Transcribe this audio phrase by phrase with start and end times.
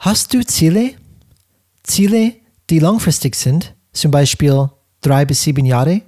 [0.00, 0.94] Hast du Ziele?
[1.82, 2.34] Ziele,
[2.70, 4.68] die langfristig sind, zum Beispiel
[5.00, 6.02] drei bis sieben Jahre?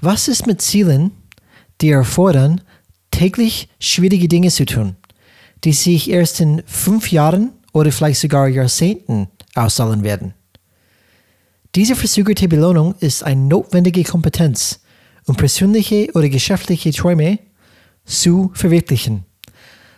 [0.00, 1.10] Was ist mit Zielen,
[1.82, 2.62] die erfordern,
[3.10, 4.96] täglich schwierige Dinge zu tun,
[5.64, 10.32] die sich erst in fünf Jahren oder vielleicht sogar Jahrzehnten auszahlen werden?
[11.74, 14.80] Diese verzögerte Belohnung ist eine notwendige Kompetenz,
[15.26, 17.38] um persönliche oder geschäftliche Träume
[18.06, 19.26] zu verwirklichen.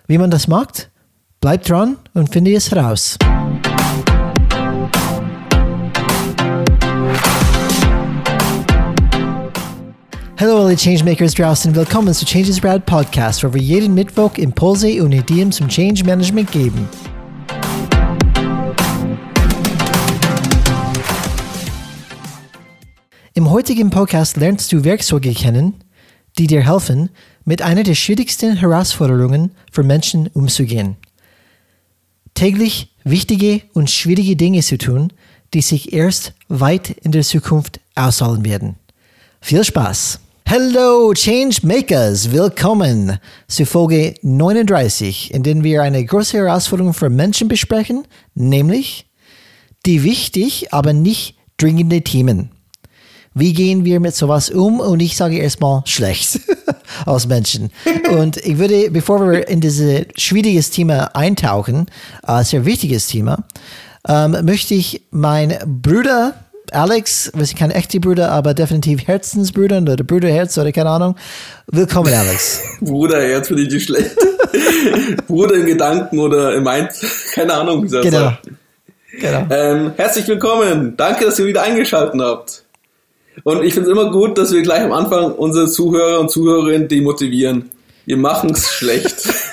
[0.08, 0.90] Wie man das macht,
[1.44, 3.18] bleibt dran und finde es heraus.
[10.40, 15.12] Hallo alle Changemakers draußen, willkommen zu Changes Brad Podcast, wo wir jeden Mittwoch Impulse und
[15.12, 16.88] Ideen zum Change Management geben.
[23.34, 25.74] Im heutigen Podcast lernst du Werkzeuge kennen,
[26.38, 27.10] die dir helfen,
[27.44, 30.96] mit einer der schwierigsten Herausforderungen für Menschen umzugehen.
[32.34, 35.12] Täglich wichtige und schwierige Dinge zu tun,
[35.54, 38.74] die sich erst weit in der Zukunft auszahlen werden.
[39.40, 40.18] Viel Spaß!
[40.44, 47.46] Hello Change Makers, willkommen zu Folge 39, in der wir eine große Herausforderung für Menschen
[47.46, 48.04] besprechen,
[48.34, 49.06] nämlich
[49.86, 52.50] die wichtig, aber nicht dringende Themen.
[53.34, 54.78] Wie gehen wir mit sowas um?
[54.80, 56.40] Und ich sage erstmal schlecht
[57.06, 57.70] als Menschen.
[58.16, 61.86] Und ich würde, bevor wir in dieses schwieriges Thema eintauchen,
[62.26, 63.44] äh, sehr wichtiges Thema,
[64.08, 66.34] ähm, möchte ich mein Bruder
[66.70, 71.14] Alex, wir sind keine echte Brüder, aber definitiv Herzensbrüder oder Brüderherz oder keine Ahnung.
[71.68, 72.60] Willkommen, Alex.
[72.80, 74.16] Bruderherz finde ich nicht schlecht.
[75.28, 76.90] Bruder in Gedanken oder im Mind,
[77.32, 78.18] keine Ahnung, wie das Genau.
[78.18, 78.48] sagt.
[79.20, 79.46] Genau.
[79.50, 80.96] Ähm, herzlich willkommen.
[80.96, 82.63] Danke, dass ihr wieder eingeschaltet habt.
[83.42, 86.88] Und ich finde es immer gut, dass wir gleich am Anfang unsere Zuhörer und Zuhörerinnen
[86.88, 87.70] demotivieren.
[88.06, 89.28] Wir machen es schlecht.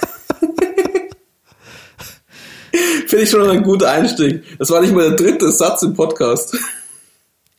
[3.12, 4.44] finde ich schon ein guter Einstieg.
[4.58, 6.58] Das war nicht mal der dritte Satz im Podcast.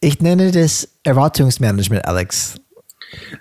[0.01, 2.55] Ich nenne das Erwartungsmanagement, Alex.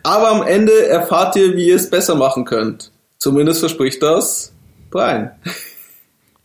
[0.03, 2.91] Aber am Ende erfahrt ihr, wie ihr es besser machen könnt.
[3.17, 4.51] Zumindest verspricht das
[4.89, 5.31] Brian.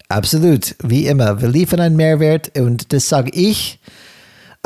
[0.09, 1.41] Absolut, wie immer.
[1.43, 3.81] Wir liefern einen Mehrwert und das sage ich.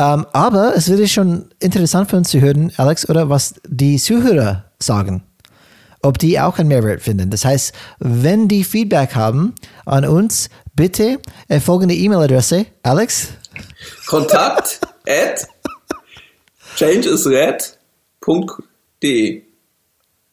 [0.01, 4.65] Ähm, aber es wäre schon interessant für uns zu hören, Alex, oder was die Zuhörer
[4.79, 5.23] sagen.
[6.01, 7.29] Ob die auch einen Mehrwert finden.
[7.29, 11.19] Das heißt, wenn die Feedback haben an uns, bitte
[11.49, 13.29] äh, folgende E-Mail-Adresse, Alex.
[14.07, 15.47] Kontakt at
[16.77, 19.43] changeisred.de.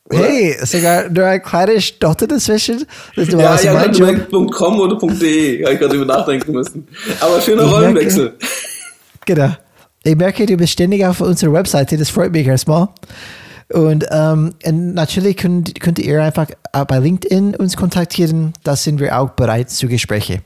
[0.09, 2.85] Hey, sogar nur ein kleines Stotter dazwischen.
[3.17, 4.31] Das war Ja, ja, mein Job.
[4.53, 6.87] .com oder .de, habe ich gerade über nachdenken müssen.
[7.19, 8.37] Aber schöner Rollenwechsel.
[9.27, 9.51] Genau.
[10.03, 12.87] Ich merke, du bist ständig auf unserer Webseite, das freut mich erstmal.
[13.73, 19.01] Und, ähm, und natürlich könnt, könnt ihr einfach äh, bei LinkedIn uns kontaktieren, da sind
[19.01, 20.41] wir auch bereit zu Gespräche.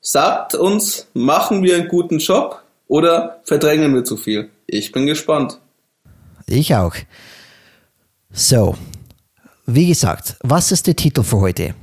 [0.00, 4.50] Sagt uns, machen wir einen guten Job oder verdrängen wir zu viel?
[4.66, 5.60] Ich bin gespannt.
[6.46, 6.94] Ich auch.
[8.32, 8.76] So,
[9.66, 11.74] wie gesagt, was ist der Titel für heute?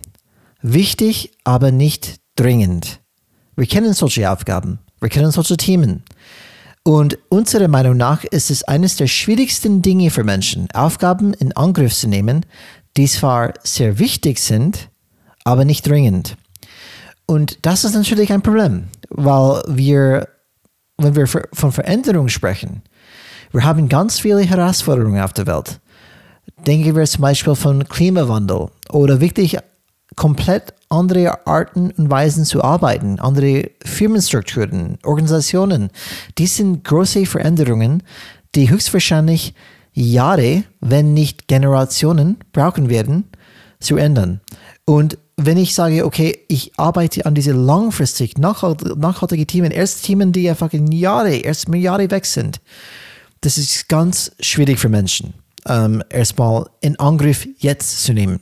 [0.62, 3.00] Wichtig, aber nicht dringend.
[3.56, 6.03] Wir kennen solche Aufgaben, wir kennen solche Themen.
[6.88, 11.96] Und unserer Meinung nach ist es eines der schwierigsten Dinge für Menschen, Aufgaben in Angriff
[11.96, 12.46] zu nehmen,
[12.96, 14.90] die zwar sehr wichtig sind,
[15.44, 16.38] aber nicht dringend.
[17.25, 20.28] Und das ist natürlich ein Problem, weil wir,
[20.97, 22.84] wenn wir von Veränderung sprechen,
[23.51, 25.79] wir haben ganz viele Herausforderungen auf der Welt.
[26.68, 29.57] Denken wir zum Beispiel von Klimawandel oder wirklich
[30.16, 35.90] komplett andere Arten und Weisen zu arbeiten, andere Firmenstrukturen, Organisationen.
[36.38, 38.04] Dies sind große Veränderungen,
[38.56, 39.54] die höchstwahrscheinlich
[39.94, 43.26] Jahre, wenn nicht Generationen brauchen werden,
[43.80, 44.42] zu ändern.
[44.86, 50.32] Und wenn ich sage, okay, ich arbeite an diese langfristig nachhalt- nachhaltige Themen, erst Themen,
[50.32, 52.62] die einfach in Jahre, erst Jahre weg sind,
[53.42, 55.34] das ist ganz schwierig für Menschen,
[55.68, 58.40] ähm, erstmal in Angriff jetzt zu nehmen.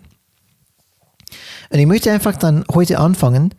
[1.73, 3.55] Und ich möchte einfach dann heute anfangen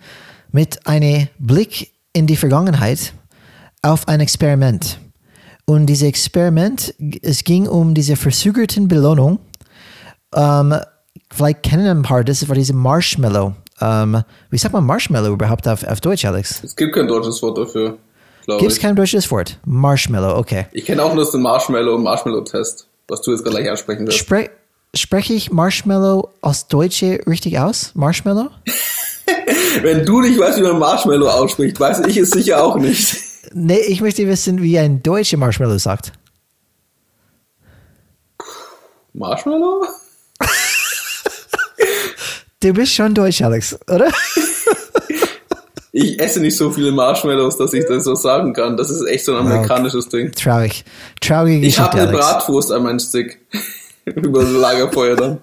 [0.52, 3.12] mit einem Blick in die Vergangenheit
[3.82, 5.00] auf ein Experiment.
[5.66, 9.40] Und dieses Experiment, es ging um diese verzögerten Belohnung.
[10.32, 10.76] Ähm,
[11.32, 13.54] vielleicht kennen ein paar, das war diese Marshmallow.
[13.80, 16.62] Ähm, wie sagt man Marshmallow überhaupt auf, auf Deutsch, Alex?
[16.62, 17.98] Es gibt kein deutsches Wort dafür,
[18.46, 19.58] Gibt es kein deutsches Wort?
[19.64, 20.66] Marshmallow, okay.
[20.72, 24.18] Ich kenne auch nur den Marshmallow und Marshmallow-Test, was du jetzt gleich ansprechen wirst.
[24.18, 24.50] Spre
[24.94, 27.90] spreche ich Marshmallow aus Deutsche richtig aus?
[27.94, 28.50] Marshmallow?
[29.82, 33.16] Wenn du nicht weißt, wie man Marshmallow ausspricht, weiß ich es sicher auch nicht.
[33.56, 36.10] Nee, ich möchte wissen, wie ein deutscher Marshmallow sagt.
[39.12, 39.86] Marshmallow?
[42.60, 44.10] Du bist schon deutsch, Alex, oder?
[45.92, 48.76] Ich esse nicht so viele Marshmallows, dass ich das so sagen kann.
[48.76, 50.32] Das ist echt so ein amerikanisches Ding.
[50.32, 50.84] Traurig.
[51.20, 52.32] Traurige Ich habe Geschichte, eine Alex.
[52.32, 53.38] Bratwurst an meinem Stick.
[54.14, 55.38] Über das Lagerfeuer dann.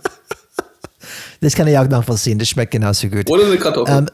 [1.42, 2.38] Das kann ich auch nachvollziehen.
[2.38, 3.30] Das schmeckt genauso gut.
[3.30, 3.98] Oder eine Kartoffel.
[3.98, 4.08] Ähm,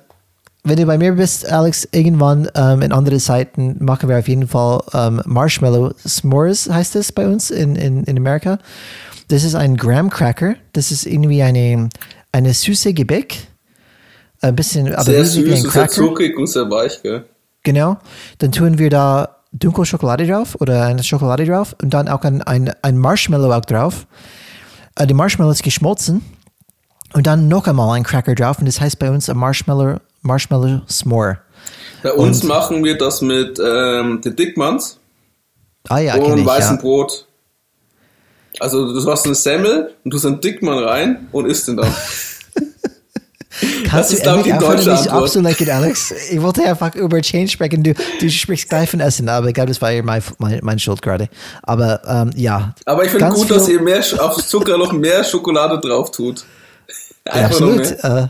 [0.64, 4.48] wenn du bei mir bist, Alex, irgendwann ähm, in andere Zeiten machen wir auf jeden
[4.48, 8.60] Fall ähm, Marshmallow S'mores, heißt es bei uns in, in, in Amerika.
[9.30, 10.56] Das ist ein Graham Cracker.
[10.74, 11.90] Das ist irgendwie eine,
[12.32, 13.38] eine süße Gebäck.
[14.42, 17.26] Ein bisschen, aber sehr wie süß, ein sehr zuckrig und sehr weich, gell?
[17.64, 17.98] Genau.
[18.38, 22.42] Dann tun wir da dunkle Schokolade drauf oder eine Schokolade drauf und dann auch ein,
[22.42, 24.08] ein, ein Marshmallow auch drauf.
[24.96, 26.24] Äh, die Marshmallow ist geschmolzen
[27.14, 30.82] und dann noch einmal ein Cracker drauf und das heißt bei uns ein Marshmallow, Marshmallow
[30.88, 31.38] S'more.
[32.04, 35.00] Bei uns machen wir das mit ähm, den Dickmanns
[35.90, 36.82] Ah ja, und ich, weißem ja.
[36.82, 37.26] Brot.
[38.60, 41.94] Also du hast eine Semmel und tust einen Dickmann rein und isst den dann.
[43.86, 45.24] Kannst ist, du glaub ich, die deutsche Antwort.
[45.24, 46.14] abzulenken, Alex?
[46.32, 47.84] Ich wollte einfach über Change sprechen.
[47.84, 50.80] Du, du sprichst gleich von Essen, aber ich glaube, das war eher mein, mein, mein
[50.80, 51.30] Schuld gerade.
[51.64, 52.76] Aber ähm, ja.
[52.86, 56.46] Aber ich finde gut, dass ihr mehr auf Zucker noch mehr Schokolade drauf tut.
[57.26, 58.04] Noch Absolut.
[58.04, 58.04] mehr.
[58.04, 58.28] Äh,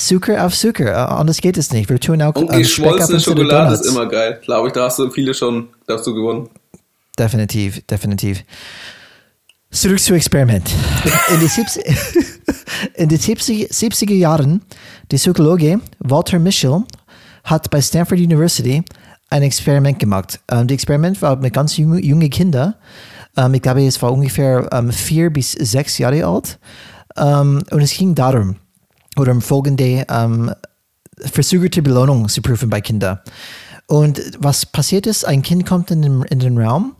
[0.00, 0.92] Zucker auf Zucker.
[0.92, 1.90] Äh, anders geht es nicht.
[1.90, 4.40] Wir tun auch Und Speck auf geschmolzene unsere Schokolade ist immer geil.
[4.42, 6.48] Glaube ich, da hast du viele schon dazu gewonnen.
[7.18, 8.44] Definitiv, definitiv.
[9.72, 10.68] Zurück zu Experiment.
[11.32, 11.84] In den 70,
[12.94, 14.62] in den 70, 70er Jahren,
[15.12, 16.82] der Psychologe Walter Mischel
[17.44, 18.82] hat bei Stanford University
[19.30, 20.40] ein Experiment gemacht.
[20.50, 22.74] Ähm, das Experiment war mit ganz junge, junge Kindern.
[23.36, 26.58] Ähm, ich glaube, es war ungefähr ähm, vier bis sechs Jahre alt.
[27.16, 28.56] Ähm, und es ging darum,
[29.16, 30.52] oder um folgende ähm,
[31.16, 33.20] verzögerte Belohnung zu prüfen bei Kindern.
[33.90, 36.94] Und was passiert ist, ein Kind kommt in den, in den Raum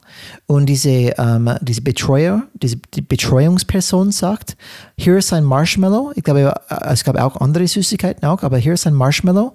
[0.49, 4.57] und diese, ähm, diese Betreuer, diese die Betreuungsperson sagt,
[4.99, 6.11] hier ist ein Marshmallow.
[6.17, 9.55] Ich glaube, äh, es gab auch andere Süßigkeiten auch, aber hier ist ein Marshmallow.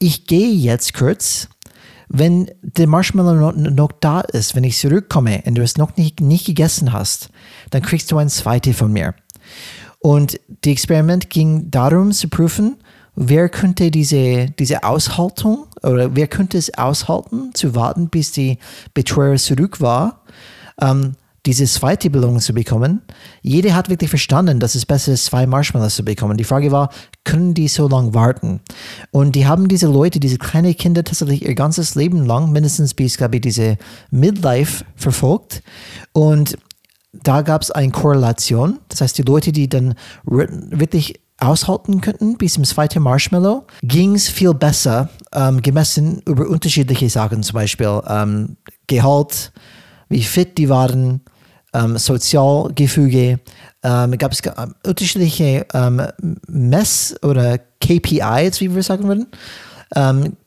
[0.00, 1.48] Ich gehe jetzt kurz.
[2.08, 6.20] Wenn der Marshmallow noch, noch da ist, wenn ich zurückkomme und du es noch nicht,
[6.20, 7.28] nicht gegessen hast,
[7.70, 9.14] dann kriegst du ein zweites von mir.
[10.00, 12.78] Und das Experiment ging darum zu prüfen,
[13.16, 18.58] wer könnte diese, diese Aushaltung oder wer könnte es aushalten, zu warten, bis die
[18.94, 20.22] Betreuer zurück war,
[20.80, 23.02] ähm, diese zweite Belohnung zu bekommen.
[23.40, 26.36] Jeder hat wirklich verstanden, dass es besser ist, zwei Marshmallows zu bekommen.
[26.36, 26.90] Die Frage war,
[27.22, 28.60] können die so lange warten?
[29.12, 33.16] Und die haben diese Leute, diese kleinen Kinder tatsächlich ihr ganzes Leben lang, mindestens bis,
[33.16, 33.78] glaube ich, diese
[34.10, 35.62] Midlife verfolgt.
[36.12, 36.58] Und
[37.12, 38.80] da gab es eine Korrelation.
[38.88, 39.94] Das heißt, die Leute, die dann
[40.24, 47.10] wirklich aushalten könnten bis zum zweiten Marshmallow, ging es viel besser, ähm, gemessen über unterschiedliche
[47.10, 48.56] Sachen, zum Beispiel ähm,
[48.86, 49.52] Gehalt,
[50.08, 51.20] wie fit die waren,
[51.74, 53.40] ähm, Sozialgefüge.
[53.82, 56.02] Ähm, gab es ähm, unterschiedliche ähm,
[56.48, 59.26] Mess- oder KPIs, wie wir sagen würden,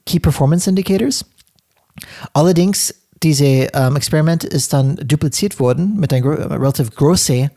[0.06, 1.24] Key Performance Indicators.
[2.34, 2.94] Allerdings,
[3.24, 7.50] diese ähm, Experiment ist dann dupliziert worden mit einem gro relativ großen,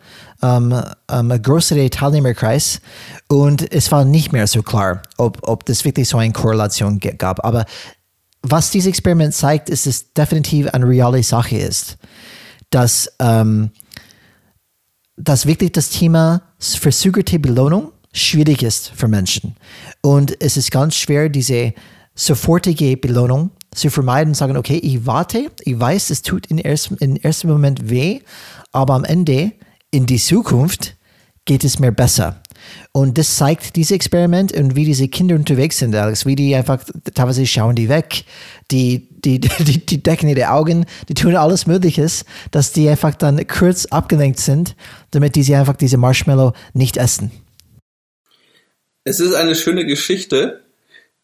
[0.43, 2.81] ähm, ähm, größeren Teilnehmerkreis
[3.29, 7.45] und es war nicht mehr so klar, ob, ob das wirklich so eine Korrelation gab.
[7.45, 7.65] Aber
[8.43, 11.97] was dieses Experiment zeigt, ist, dass es definitiv eine reale Sache ist,
[12.71, 13.71] dass, ähm,
[15.17, 19.57] dass wirklich das Thema verzögerte Belohnung schwierig ist für Menschen.
[20.01, 21.73] Und es ist ganz schwer, diese
[22.15, 27.49] sofortige Belohnung zu vermeiden sagen, okay, ich warte, ich weiß, es tut im ersten, ersten
[27.49, 28.21] Moment weh,
[28.71, 29.53] aber am Ende,
[29.91, 30.97] in die Zukunft,
[31.45, 32.43] geht es mir besser.
[32.93, 36.85] Und das zeigt dieses Experiment und wie diese Kinder unterwegs sind, Alex, wie die einfach,
[37.15, 38.25] teilweise schauen die weg,
[38.71, 43.45] die, die, die, die decken ihre Augen, die tun alles Mögliches, dass die einfach dann
[43.47, 44.77] kurz abgelenkt sind,
[45.11, 47.33] damit die sie einfach diese Marshmallow nicht essen.
[49.05, 50.63] Es ist eine schöne Geschichte,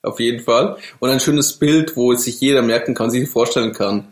[0.03, 4.09] auf jeden Fall, und ein schönes Bild, wo sich jeder merken kann, sich vorstellen kann.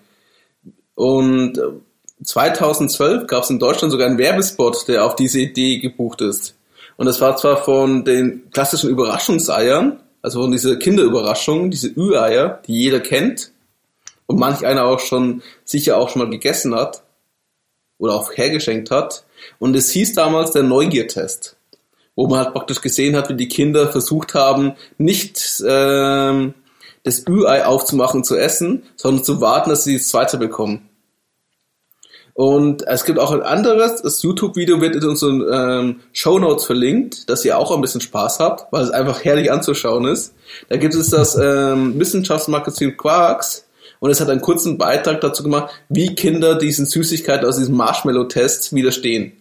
[0.95, 6.23] Und äh, 2012 gab es in Deutschland sogar einen Werbespot, der auf diese Idee gebucht
[6.23, 6.57] ist.
[6.97, 12.81] Und das war zwar von den klassischen Überraschungseiern, also von dieser Kinderüberraschung, diese Ü-Eier, die
[12.81, 13.53] jeder kennt
[14.27, 17.03] und manch einer auch schon sicher auch schon mal gegessen hat
[17.99, 19.25] oder auch hergeschenkt hat.
[19.59, 21.56] Und es hieß damals der Neugiertest,
[22.17, 26.55] wo man halt praktisch gesehen hat, wie die Kinder versucht haben, nicht ähm,
[27.05, 30.89] das Ü-Ei aufzumachen und zu essen, sondern zu warten, dass sie das zweite bekommen.
[32.35, 37.31] Und es gibt auch ein anderes, das YouTube-Video wird in unseren ähm, Show Notes verlinkt,
[37.31, 40.35] dass ihr auch ein bisschen Spaß habt, weil es einfach herrlich anzuschauen ist.
[40.69, 43.67] Da gibt es das ähm, Wissenschaftsmagazin Quarks
[44.01, 48.75] und es hat einen kurzen Beitrag dazu gemacht, wie Kinder diesen Süßigkeiten aus diesem Marshmallow-Test
[48.75, 49.33] widerstehen.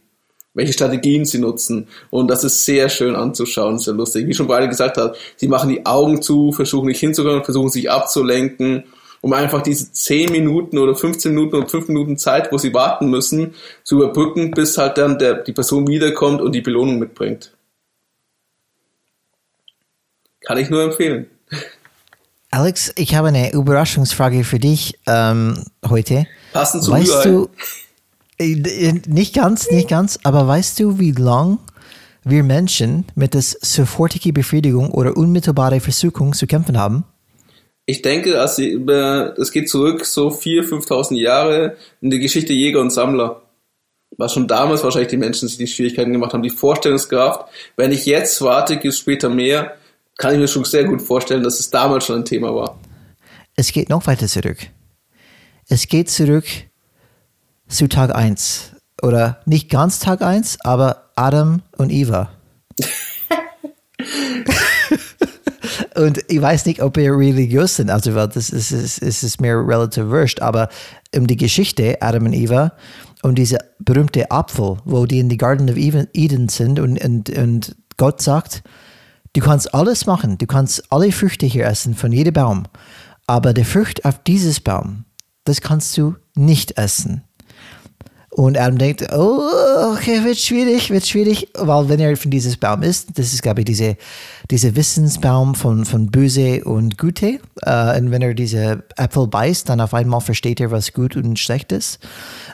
[0.56, 1.88] Welche Strategien sie nutzen.
[2.10, 4.26] Und das ist sehr schön anzuschauen, sehr lustig.
[4.26, 7.92] Wie schon beide gesagt hat, sie machen die Augen zu, versuchen nicht hinzukommen, versuchen sich
[7.92, 8.86] abzulenken,
[9.22, 13.10] um einfach diese 10 Minuten oder 15 Minuten oder 5 Minuten Zeit, wo sie warten
[13.10, 17.52] müssen, zu überbrücken, bis halt dann der, die Person wiederkommt und die Belohnung mitbringt.
[20.42, 21.28] Kann ich nur empfehlen.
[22.52, 26.26] Alex, ich habe eine Überraschungsfrage für dich ähm, heute.
[26.54, 27.24] Passend zu weißt Rührei.
[27.24, 27.50] du,
[28.40, 31.60] nicht ganz, nicht ganz, aber weißt du, wie lang
[32.24, 37.06] wir Menschen mit der sofortige Befriedigung oder unmittelbare Versuchung zu kämpfen haben?
[37.86, 42.90] Ich denke, also es geht zurück so 4.000, 5.000 Jahre in die Geschichte Jäger und
[42.90, 43.44] Sammler.
[44.18, 47.48] Was schon damals wahrscheinlich die Menschen sich die Schwierigkeiten gemacht haben, die Vorstellungskraft.
[47.76, 49.76] Wenn ich jetzt warte, gibt es später mehr,
[50.18, 52.80] kann ich mir schon sehr gut vorstellen, dass es damals schon ein Thema war.
[53.56, 54.58] Es geht noch weiter zurück.
[55.68, 56.46] Es geht zurück
[57.68, 58.72] zu Tag 1.
[59.02, 62.30] Oder nicht ganz Tag 1, aber Adam und Eva.
[65.96, 69.56] und ich weiß nicht, ob wir religiös sind, also das ist, ist, ist, ist mir
[69.56, 70.70] relativ wurscht, aber
[71.16, 72.74] um die Geschichte Adam und Eva,
[73.22, 77.76] um diese berühmte Apfel, wo die in die Garden of Eden sind und, und, und
[77.98, 78.64] Gott sagt,
[79.34, 82.64] du kannst alles machen, du kannst alle Früchte hier essen von jedem Baum,
[83.28, 85.06] aber die Frucht auf dieses Baum,
[85.44, 87.24] das kannst du nicht essen.
[88.36, 92.84] Und Adam denkt, oh, okay, wird schwierig, wird schwierig, weil wenn er von dieses Baum
[92.84, 93.96] ist, das ist, glaube ich, diese,
[94.52, 97.40] diese Wissensbaum von, von Böse und Gute.
[97.62, 101.40] Äh, und wenn er diese Äpfel beißt, dann auf einmal versteht er, was gut und
[101.40, 102.00] schlecht ist.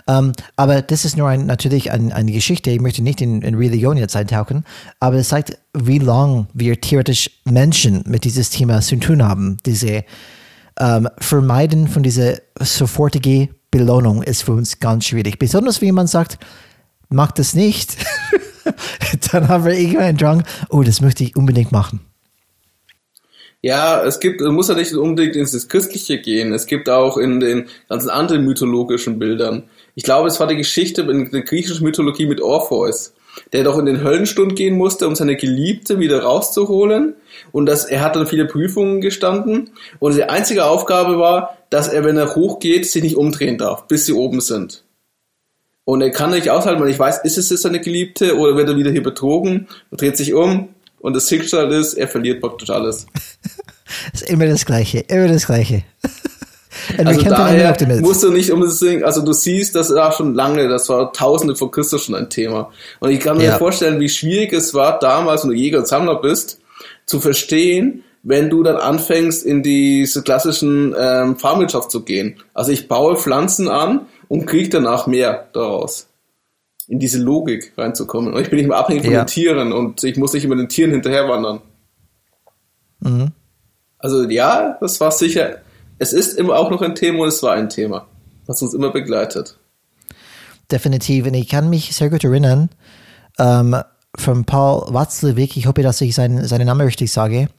[0.07, 2.69] Ähm, aber das ist nur ein, natürlich ein, eine Geschichte.
[2.69, 4.65] Ich möchte nicht in, in Religion jetzt eintauchen,
[4.99, 9.57] aber es zeigt, wie lange wir theoretisch Menschen mit dieses Thema zu tun haben.
[9.65, 10.03] Diese
[10.79, 15.39] ähm, Vermeiden von dieser sofortigen Belohnung ist für uns ganz schwierig.
[15.39, 16.37] Besonders wenn jemand sagt,
[17.09, 17.97] mag das nicht,
[19.31, 22.01] dann haben wir irgendwann einen Drang, oh, das möchte ich unbedingt machen.
[23.63, 26.51] Ja, es gibt, muss ja nicht unbedingt ins Christliche gehen.
[26.51, 29.69] Es gibt auch in den ganzen anderen mythologischen Bildern.
[29.93, 33.13] Ich glaube, es war die Geschichte in der griechischen Mythologie mit Orpheus,
[33.53, 37.15] der doch in den Höllenstund gehen musste, um seine Geliebte wieder rauszuholen.
[37.51, 39.71] Und das, er hat dann viele Prüfungen gestanden.
[39.99, 44.05] Und die einzige Aufgabe war, dass er, wenn er hochgeht, sich nicht umdrehen darf, bis
[44.05, 44.83] sie oben sind.
[45.83, 48.69] Und er kann nicht aushalten, weil ich weiß, ist es jetzt seine Geliebte oder wird
[48.69, 50.69] er wieder hier betrogen und dreht sich um
[51.01, 53.07] und das Schicksal ist, er verliert praktisch alles.
[54.13, 55.83] ist immer das Gleiche, immer das Gleiche.
[56.97, 61.11] Also daher musst du nicht unbedingt, also du siehst, das war schon lange, das war
[61.11, 62.71] Tausende vor Christus schon ein Thema.
[62.99, 63.57] Und ich kann mir ja.
[63.57, 66.61] vorstellen, wie schwierig es war damals, wenn du Jäger und Sammler bist,
[67.05, 72.37] zu verstehen, wenn du dann anfängst, in diese klassischen ähm, Farmwirtschaft zu gehen.
[72.53, 76.07] Also ich baue Pflanzen an und kriege danach mehr daraus.
[76.87, 78.33] In diese Logik reinzukommen.
[78.33, 79.23] Und ich bin nicht mehr abhängig von ja.
[79.23, 81.61] den Tieren und ich muss nicht immer den Tieren hinterherwandern.
[82.99, 83.31] Mhm.
[83.97, 85.61] Also ja, das war sicher,
[86.01, 88.07] es ist immer auch noch ein Thema und es war ein Thema,
[88.47, 89.57] was uns immer begleitet.
[90.71, 91.27] Definitiv.
[91.27, 92.69] Und ich kann mich sehr gut erinnern,
[93.37, 93.75] ähm,
[94.17, 97.49] von Paul Watzlawick, ich hoffe, dass ich seinen, seinen Namen richtig sage,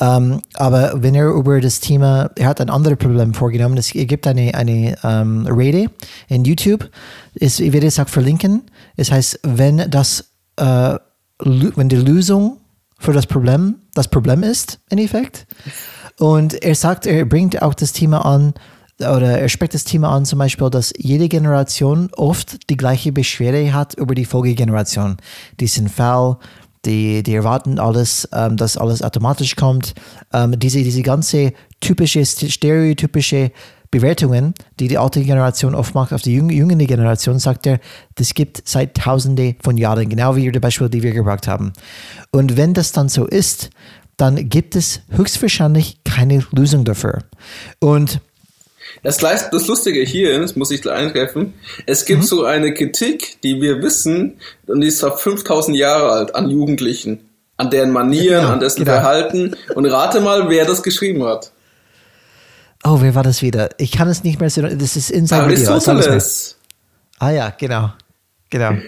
[0.00, 4.26] ähm, aber wenn er über das Thema, er hat ein anderes Problem vorgenommen, es gibt
[4.26, 5.90] eine, eine ähm, Rede
[6.28, 6.88] in YouTube,
[7.34, 8.62] ist, ich werde es auch verlinken,
[8.96, 10.98] es heißt, wenn das, äh,
[11.38, 12.56] wenn die Lösung
[12.98, 15.46] für das Problem das Problem ist, im Effekt.
[16.18, 18.54] Und er sagt, er bringt auch das Thema an,
[18.98, 23.72] oder er spricht das Thema an, zum Beispiel, dass jede Generation oft die gleiche Beschwerde
[23.72, 25.16] hat über die Folgegeneration.
[25.58, 26.36] Die sind faul,
[26.84, 29.94] die, die erwarten alles, ähm, dass alles automatisch kommt.
[30.32, 33.52] Ähm, diese, diese ganze typische, stereotypische
[33.90, 37.78] Bewertungen, die die alte Generation oft macht auf die jüngere Generation, sagt er,
[38.14, 41.72] das gibt seit Tausende von Jahren, genau wie die Beispiele, die wir gebracht haben.
[42.30, 43.68] Und wenn das dann so ist,
[44.16, 47.20] dann gibt es höchstwahrscheinlich keine Lösung dafür.
[47.80, 48.20] Und
[49.02, 51.54] das, das Lustige hier ist, muss ich eingreifen,
[51.86, 52.26] es gibt mhm.
[52.26, 57.20] so eine Kritik, die wir wissen, und die ist zwar 5000 Jahre alt, an Jugendlichen,
[57.56, 58.92] an deren Manieren, ja, an dessen genau.
[58.92, 59.56] Verhalten.
[59.74, 61.52] Und rate mal, wer das geschrieben hat.
[62.84, 63.70] Oh, wer war das wieder?
[63.78, 64.62] Ich kann es nicht mehr so.
[64.62, 66.56] Das ist Inside Aristoteles.
[67.18, 67.92] Ah ja, genau.
[68.50, 68.72] Genau.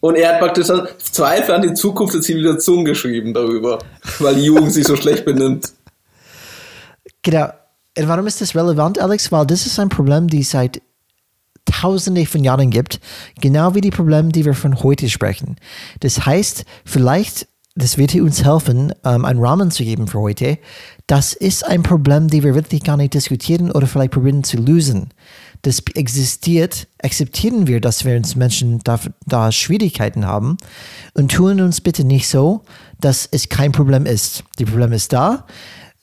[0.00, 3.78] Und er hat praktisch Zweifel an die Zukunft der Zivilisation geschrieben darüber,
[4.18, 5.72] weil die Jugend sich so schlecht benimmt.
[7.22, 7.50] Genau.
[7.98, 9.30] Und warum ist das relevant, Alex?
[9.30, 10.80] Weil das ist ein Problem, die seit
[11.70, 13.00] Tausende von Jahren gibt,
[13.40, 15.56] genau wie die Probleme, die wir von heute sprechen.
[16.00, 20.58] Das heißt, vielleicht, das wird uns helfen, ähm, einen Rahmen zu geben für heute.
[21.06, 25.10] Das ist ein Problem, die wir wirklich gar nicht diskutieren oder vielleicht probieren zu lösen.
[25.62, 30.56] Das existiert, akzeptieren wir, dass wir uns Menschen da, da Schwierigkeiten haben
[31.14, 32.62] und tun uns bitte nicht so,
[33.00, 34.44] dass es kein Problem ist.
[34.58, 35.46] Die Problem ist da,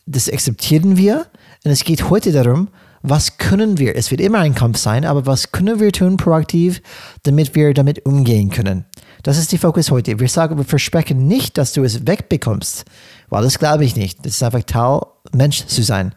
[0.06, 1.26] das akzeptieren wir
[1.64, 2.70] und es geht heute darum,
[3.04, 6.82] was können wir, es wird immer ein Kampf sein, aber was können wir tun proaktiv,
[7.24, 8.86] damit wir damit umgehen können.
[9.24, 10.20] Das ist die Fokus heute.
[10.20, 12.86] Wir sagen, wir versprechen nicht, dass du es wegbekommst,
[13.30, 14.26] weil das glaube ich nicht.
[14.26, 15.02] Das ist einfach Teil,
[15.34, 16.14] Mensch zu sein.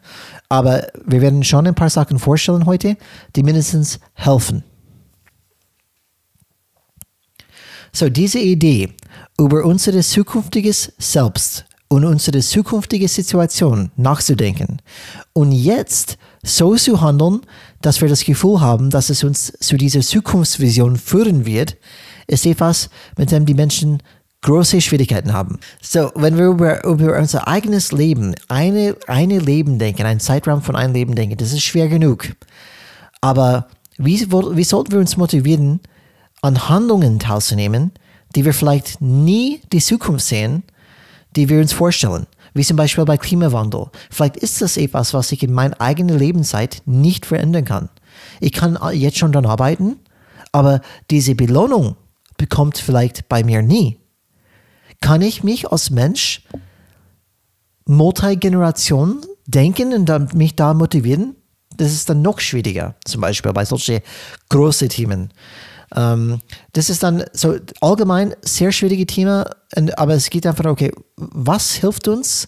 [0.51, 2.97] Aber wir werden schon ein paar Sachen vorstellen heute,
[3.37, 4.65] die mindestens helfen.
[7.93, 8.89] So, diese Idee
[9.39, 14.81] über unser zukünftiges Selbst und unsere zukünftige Situation nachzudenken
[15.31, 17.43] und jetzt so zu handeln,
[17.81, 21.77] dass wir das Gefühl haben, dass es uns zu dieser Zukunftsvision führen wird,
[22.27, 24.03] ist etwas, mit dem die Menschen
[24.41, 25.59] große Schwierigkeiten haben.
[25.81, 30.75] So, wenn wir über, über unser eigenes Leben, eine, eine Leben denken, einen Zeitraum von
[30.75, 32.27] einem Leben denken, das ist schwer genug.
[33.21, 33.67] Aber
[33.97, 35.79] wie, wie sollten wir uns motivieren,
[36.41, 37.91] an Handlungen teilzunehmen,
[38.35, 40.63] die wir vielleicht nie die Zukunft sehen,
[41.35, 42.27] die wir uns vorstellen.
[42.53, 43.87] Wie zum Beispiel bei Klimawandel.
[44.09, 47.89] Vielleicht ist das etwas, was ich in meiner eigenen Lebenszeit nicht verändern kann.
[48.39, 49.99] Ich kann jetzt schon daran arbeiten,
[50.51, 51.95] aber diese Belohnung
[52.37, 54.00] bekommt vielleicht bei mir nie.
[55.01, 56.43] Kann ich mich als Mensch
[57.85, 61.35] Multigeneration denken und mich da motivieren?
[61.75, 64.01] Das ist dann noch schwieriger, zum Beispiel bei solchen
[64.49, 65.33] großen Themen.
[65.95, 66.39] Ähm,
[66.73, 69.49] das ist dann so allgemein sehr schwierige Thema,
[69.97, 72.47] aber es geht einfach, okay, was hilft uns,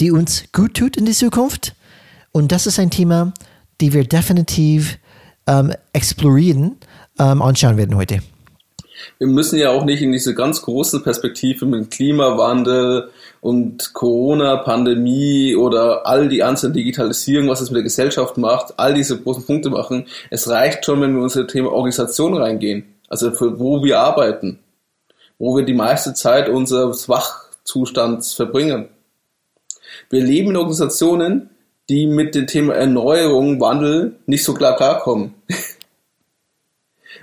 [0.00, 1.74] die uns gut tut in die Zukunft?
[2.32, 3.32] Und das ist ein Thema,
[3.80, 4.98] die wir definitiv
[5.46, 6.76] ähm, explorieren,
[7.18, 8.20] ähm, anschauen werden heute.
[9.18, 16.06] Wir müssen ja auch nicht in diese ganz großen Perspektive mit Klimawandel und Corona-Pandemie oder
[16.06, 20.06] all die einzelnen Digitalisierung, was es mit der Gesellschaft macht, all diese großen Punkte machen.
[20.30, 24.58] Es reicht schon, wenn wir unser Thema Organisation reingehen, also für wo wir arbeiten,
[25.38, 28.88] wo wir die meiste Zeit unseres Wachzustands verbringen.
[30.10, 31.48] Wir leben in Organisationen,
[31.88, 35.34] die mit dem Thema Erneuerung, Wandel nicht so klar klarkommen.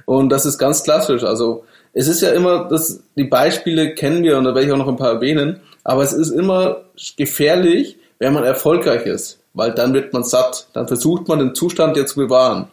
[0.05, 1.23] Und das ist ganz klassisch.
[1.23, 4.77] Also es ist ja immer, das, die Beispiele kennen wir und da werde ich auch
[4.77, 6.85] noch ein paar erwähnen, aber es ist immer
[7.17, 10.67] gefährlich, wenn man erfolgreich ist, weil dann wird man satt.
[10.73, 12.67] Dann versucht man den Zustand ja zu bewahren.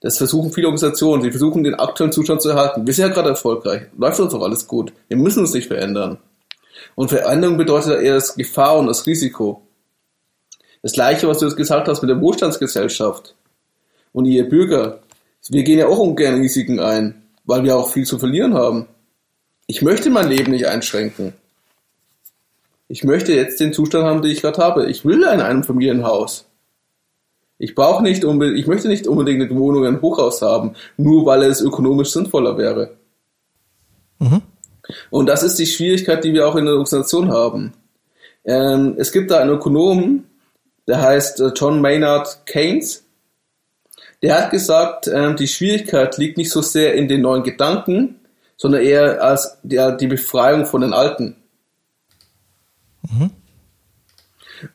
[0.00, 1.22] Das versuchen viele Organisationen.
[1.22, 2.86] Sie versuchen den aktuellen Zustand zu erhalten.
[2.86, 3.82] Wir sind ja gerade erfolgreich.
[3.96, 4.92] Läuft uns doch alles gut.
[5.08, 6.18] Wir müssen uns nicht verändern.
[6.94, 9.62] Und Veränderung bedeutet eher das Gefahr und das Risiko.
[10.82, 13.36] Das gleiche, was du jetzt gesagt hast mit der Wohlstandsgesellschaft
[14.12, 14.98] und ihr Bürger.
[15.48, 17.21] Wir gehen ja auch ungern Risiken ein,
[17.52, 18.86] weil wir auch viel zu verlieren haben.
[19.66, 21.34] Ich möchte mein Leben nicht einschränken.
[22.88, 24.90] Ich möchte jetzt den Zustand haben, den ich gerade habe.
[24.90, 26.46] Ich will in einem Familienhaus.
[27.58, 31.42] Ich brauche nicht unbedingt, ich möchte nicht unbedingt eine Wohnung im Hochhaus haben, nur weil
[31.42, 32.96] es ökonomisch sinnvoller wäre.
[34.18, 34.40] Mhm.
[35.10, 37.74] Und das ist die Schwierigkeit, die wir auch in der Organisation haben.
[38.46, 40.24] Ähm, es gibt da einen Ökonomen,
[40.88, 43.01] der heißt äh, John Maynard Keynes.
[44.22, 48.20] Der hat gesagt, äh, die Schwierigkeit liegt nicht so sehr in den neuen Gedanken,
[48.56, 51.36] sondern eher als die, die Befreiung von den alten.
[53.10, 53.30] Mhm.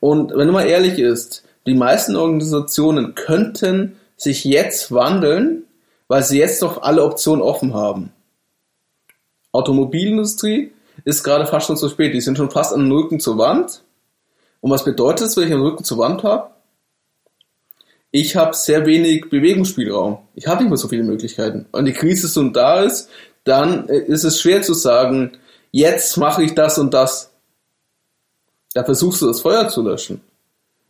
[0.01, 5.63] Und wenn man ehrlich ist, die meisten Organisationen könnten sich jetzt wandeln,
[6.07, 8.11] weil sie jetzt noch alle Optionen offen haben.
[9.51, 10.71] Automobilindustrie
[11.05, 12.13] ist gerade fast schon zu spät.
[12.13, 13.83] Die sind schon fast an den Rücken zur Wand.
[14.61, 16.49] Und was bedeutet es, wenn ich einen Rücken zur Wand habe?
[18.11, 20.19] Ich habe sehr wenig Bewegungsspielraum.
[20.35, 21.65] Ich habe nicht mehr so viele Möglichkeiten.
[21.71, 23.09] Wenn die Krise so da ist,
[23.43, 25.37] dann ist es schwer zu sagen,
[25.71, 27.31] jetzt mache ich das und das
[28.77, 30.21] da versuchst du das Feuer zu löschen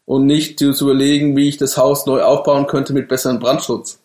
[0.03, 4.01] und nicht zu überlegen, wie ich das Haus neu aufbauen könnte mit besserem Brandschutz.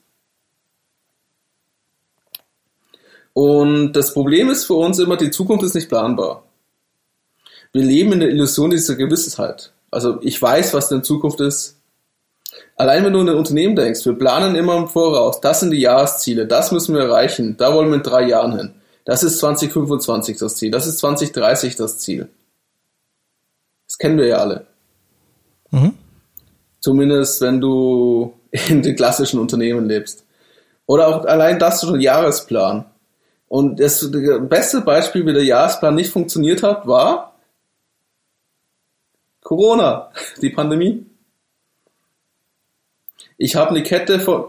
[3.33, 6.45] Und das Problem ist für uns immer, die Zukunft ist nicht planbar.
[7.73, 9.73] Wir leben in der Illusion dieser Gewissheit.
[9.91, 11.81] Also ich weiß, was in Zukunft ist.
[12.77, 15.81] Allein wenn du in ein Unternehmen denkst, wir planen immer im Voraus, das sind die
[15.81, 18.75] Jahresziele, das müssen wir erreichen, da wollen wir in drei Jahren hin.
[19.05, 22.29] Das ist 2025 das Ziel, das ist 2030 das Ziel.
[23.87, 24.67] Das kennen wir ja alle.
[25.71, 25.95] Mhm.
[26.81, 28.35] Zumindest wenn du
[28.69, 30.25] in den klassischen Unternehmen lebst.
[30.87, 32.85] Oder auch allein das schon Jahresplan.
[33.49, 37.35] Und das, das beste Beispiel, wie der Jahresplan nicht funktioniert hat, war
[39.43, 41.07] Corona, die Pandemie.
[43.43, 44.45] Ich habe eine Kette von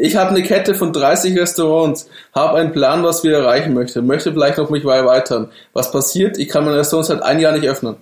[0.00, 4.30] ich habe eine Kette von 30 Restaurants, habe einen Plan, was wir erreichen möchten, möchte
[4.32, 5.50] vielleicht noch mich erweitern.
[5.72, 6.38] Was passiert?
[6.38, 7.96] Ich kann mein Restaurant seit ein Jahr nicht öffnen.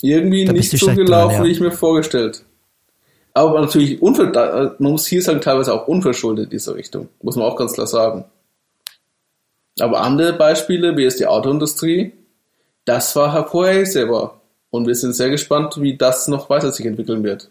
[0.00, 1.44] Irgendwie da nicht so gelaufen, dran, ja.
[1.44, 2.44] wie ich mir vorgestellt.
[3.34, 7.08] Aber natürlich, man muss hier sagen, teilweise auch unverschuldet in dieser Richtung.
[7.20, 8.24] Muss man auch ganz klar sagen.
[9.80, 12.12] Aber andere Beispiele, wie es die Autoindustrie,
[12.84, 14.41] das war hervorhebbar.
[14.72, 17.50] Und wir sind sehr gespannt, wie das noch weiter sich entwickeln wird.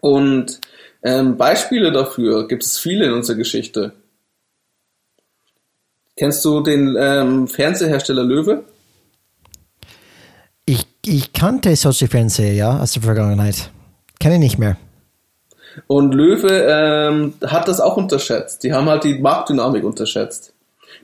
[0.00, 0.60] Und
[1.02, 3.92] ähm, Beispiele dafür gibt es viele in unserer Geschichte.
[6.16, 8.64] Kennst du den ähm, Fernsehersteller Löwe?
[10.64, 13.70] Ich, ich kannte solche Fernseher, ja, aus der Vergangenheit.
[14.18, 14.78] Kenne ich nicht mehr.
[15.86, 18.62] Und Löwe ähm, hat das auch unterschätzt.
[18.62, 20.54] Die haben halt die Marktdynamik unterschätzt.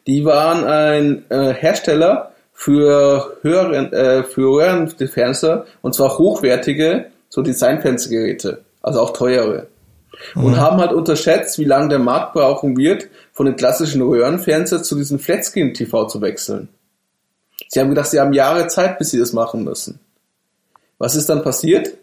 [0.06, 7.40] Die waren ein äh, Hersteller für höheren, äh, für höheren Fernseher und zwar hochwertige so
[7.40, 9.68] Designfernsehgeräte, also auch teure.
[10.34, 10.44] Mhm.
[10.44, 14.94] Und haben halt unterschätzt, wie lange der Markt brauchen wird, von den klassischen Röhrenfernseher zu
[14.94, 16.68] diesem Flatscreen TV zu wechseln.
[17.68, 19.98] Sie haben gedacht, sie haben Jahre Zeit, bis sie das machen müssen.
[20.98, 21.94] Was ist dann passiert?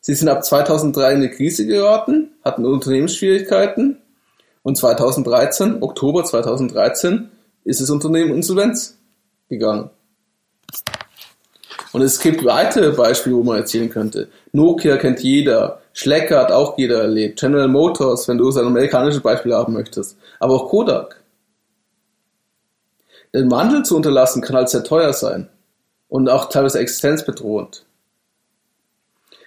[0.00, 3.98] Sie sind ab 2003 in eine Krise geraten, hatten Unternehmensschwierigkeiten
[4.62, 7.28] und 2013, Oktober 2013,
[7.64, 8.96] ist das Unternehmen Insolvenz
[9.50, 9.90] gegangen.
[11.96, 14.28] Und es gibt weitere Beispiele, wo man erzählen könnte.
[14.52, 19.22] Nokia kennt jeder, Schlecker hat auch jeder erlebt, General Motors, wenn du so ein amerikanisches
[19.22, 21.22] Beispiel haben möchtest, aber auch Kodak.
[23.32, 25.48] Den Wandel zu unterlassen kann halt sehr teuer sein
[26.08, 27.86] und auch teilweise existenzbedrohend.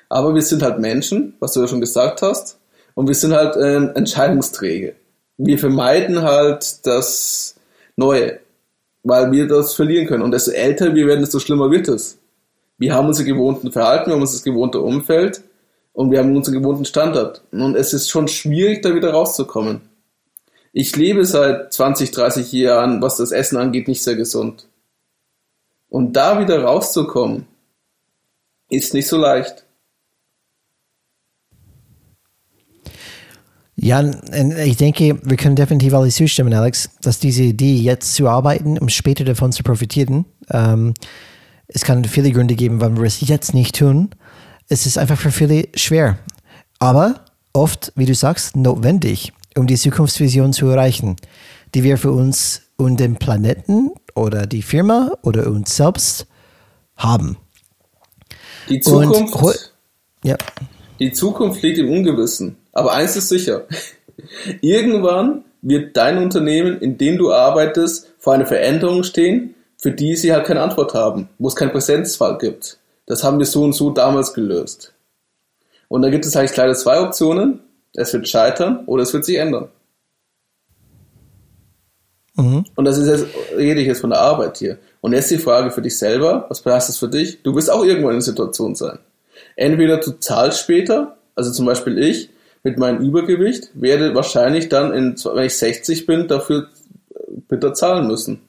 [0.09, 2.57] Aber wir sind halt Menschen, was du ja schon gesagt hast,
[2.95, 4.93] und wir sind halt äh, Entscheidungsträger.
[5.37, 7.57] Wir vermeiden halt das
[7.95, 8.39] Neue,
[9.03, 10.23] weil wir das verlieren können.
[10.23, 12.19] Und desto älter wir werden, desto schlimmer wird es.
[12.79, 15.43] Wir haben unsere gewohnten Verhalten, wir haben unser gewohnte Umfeld
[15.91, 17.43] und wir haben unseren gewohnten Standard.
[17.51, 19.81] Und es ist schon schwierig, da wieder rauszukommen.
[20.71, 24.67] Ich lebe seit 20, 30 Jahren, was das Essen angeht, nicht sehr gesund.
[25.89, 27.47] Und da wieder rauszukommen,
[28.69, 29.65] ist nicht so leicht.
[33.75, 34.03] Ja,
[34.63, 38.89] ich denke, wir können definitiv alle zustimmen, Alex, dass diese Idee, jetzt zu arbeiten, um
[38.89, 40.93] später davon zu profitieren, ähm,
[41.69, 44.09] es kann viele Gründe geben, warum wir es jetzt nicht tun.
[44.67, 46.17] Es ist einfach für viele schwer,
[46.79, 51.15] aber oft, wie du sagst, notwendig, um die Zukunftsvision zu erreichen,
[51.73, 56.27] die wir für uns und den Planeten oder die Firma oder uns selbst
[56.95, 57.37] haben.
[58.67, 59.73] Die Zukunft, und,
[60.23, 60.37] ja.
[60.99, 62.57] die Zukunft liegt im Ungewissen.
[62.71, 63.65] Aber eins ist sicher.
[64.61, 70.33] Irgendwann wird dein Unternehmen, in dem du arbeitest, vor einer Veränderung stehen, für die sie
[70.33, 72.77] halt keine Antwort haben, wo es keinen Präsenzfall gibt.
[73.05, 74.93] Das haben wir so und so damals gelöst.
[75.87, 77.61] Und da gibt es eigentlich leider zwei Optionen.
[77.93, 79.69] Es wird scheitern oder es wird sich ändern.
[82.35, 82.65] Mhm.
[82.75, 83.25] Und das ist jetzt,
[83.57, 84.77] rede ich jetzt von der Arbeit hier.
[85.01, 87.41] Und jetzt die Frage für dich selber, was heißt das für dich?
[87.41, 88.99] Du wirst auch irgendwann in einer Situation sein.
[89.55, 92.29] Entweder du zahlst später, also zum Beispiel ich,
[92.63, 96.67] mit meinem Übergewicht werde wahrscheinlich dann, in, wenn ich 60 bin, dafür
[97.47, 98.41] bitter zahlen müssen,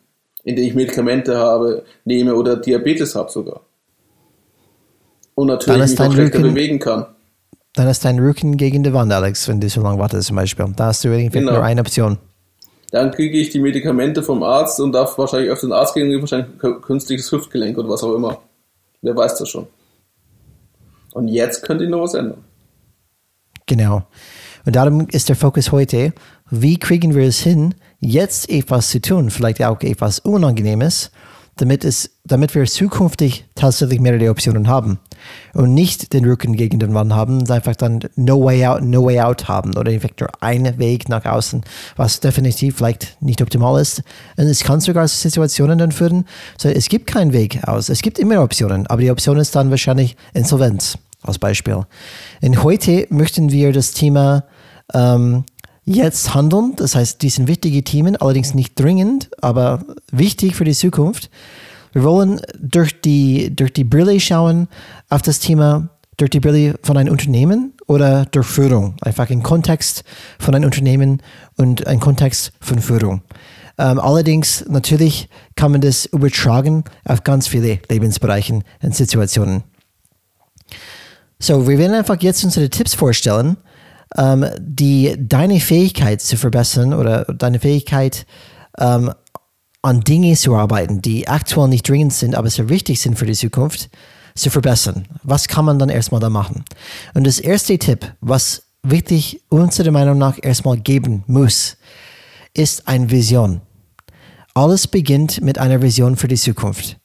[0.45, 3.61] indem ich Medikamente habe, nehme oder Diabetes habe sogar.
[5.35, 7.07] Und natürlich mich auch schlechter Rücken, bewegen kann.
[7.75, 10.67] Dann ist dein Rücken gegen die Wand, Alex, wenn du so lange wartest zum Beispiel.
[10.77, 11.53] Da hast du irgendwie genau.
[11.53, 12.19] nur eine Option.
[12.91, 16.59] Dann kriege ich die Medikamente vom Arzt und darf wahrscheinlich auf den Arzt gehen, wahrscheinlich
[16.83, 18.41] künstliches Hüftgelenk oder was auch immer.
[19.01, 19.67] Wer weiß das schon.
[21.13, 22.45] Und jetzt könnte ich noch was ändern.
[23.67, 24.03] Genau.
[24.67, 26.13] Und darum ist der Fokus heute,
[26.51, 31.11] wie kriegen wir es hin, jetzt etwas zu tun, vielleicht auch etwas Unangenehmes,
[31.57, 34.99] damit, es, damit wir zukünftig tatsächlich mehrere Optionen haben
[35.53, 39.21] und nicht den Rücken gegen den Wand haben einfach dann no way out, no way
[39.21, 41.63] out haben oder einfach nur einen Weg nach außen,
[41.97, 44.03] was definitiv vielleicht nicht optimal ist.
[44.37, 46.25] Und es kann sogar Situationen dann führen,
[46.57, 47.91] so es gibt keinen Weg aus.
[47.91, 51.85] Es gibt immer Optionen, aber die Option ist dann wahrscheinlich Insolvenz als Beispiel.
[52.41, 54.45] Und heute möchten wir das Thema
[54.95, 55.45] ähm,
[55.97, 56.75] jetzt handeln.
[56.77, 61.31] Das heißt, die sind wichtige Themen, allerdings nicht dringend, aber wichtig für die Zukunft.
[61.93, 64.69] Wir wollen durch die, durch die Brille schauen
[65.09, 68.95] auf das Thema, durch die Brille von einem Unternehmen oder durch Führung.
[69.01, 70.05] Einfach im Kontext
[70.39, 71.23] von einem Unternehmen
[71.57, 73.23] und ein Kontext von Führung.
[73.79, 79.65] Ähm, allerdings, natürlich kann man das übertragen auf ganz viele Lebensbereiche und Situationen.
[81.39, 83.57] So, wir werden einfach jetzt unsere Tipps vorstellen,
[84.17, 88.27] ähm, die deine Fähigkeit zu verbessern oder deine Fähigkeit
[88.79, 89.13] ähm,
[89.83, 93.35] an Dinge zu arbeiten, die aktuell nicht dringend sind, aber sehr wichtig sind für die
[93.35, 93.89] Zukunft,
[94.35, 95.07] zu verbessern.
[95.23, 96.65] Was kann man dann erstmal da machen?
[97.15, 101.77] Und das erste Tipp, was wirklich unserer Meinung nach erstmal geben muss,
[102.55, 103.61] ist eine Vision.
[104.55, 106.99] Alles beginnt mit einer Vision für die Zukunft.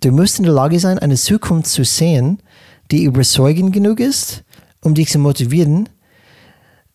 [0.00, 2.42] Du musst in der Lage sein, eine Zukunft zu sehen,
[2.90, 4.44] die überzeugend genug ist
[4.82, 5.88] um dich zu motivieren,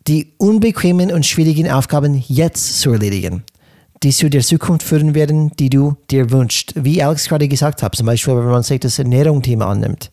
[0.08, 3.44] die unbequemen und schwierigen Aufgaben jetzt zu erledigen,
[4.04, 6.74] die zu der Zukunft führen werden, die du dir wünschst.
[6.76, 10.12] Wie Alex gerade gesagt hat, zum Beispiel, wenn man sich das Ernährung-Thema annimmt.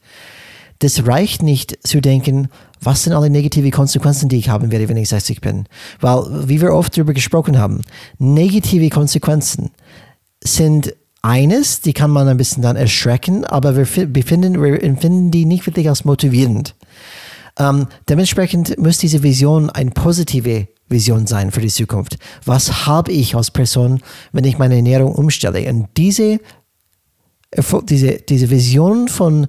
[0.81, 2.49] Das reicht nicht zu denken,
[2.81, 5.67] was sind alle negative Konsequenzen, die ich haben werde, wenn ich 60 bin.
[6.01, 7.83] Weil, wie wir oft darüber gesprochen haben,
[8.19, 9.71] negative Konsequenzen
[10.43, 15.47] sind eines, die kann man ein bisschen dann erschrecken, aber wir, befinden, wir empfinden die
[15.47, 16.75] nicht wirklich als motivierend.
[17.59, 22.19] Ähm, dementsprechend muss diese Vision eine positive Vision sein für die Zukunft.
[22.45, 25.69] Was habe ich als Person, wenn ich meine Ernährung umstelle?
[25.69, 26.41] Und diese,
[27.89, 29.47] diese, diese Vision von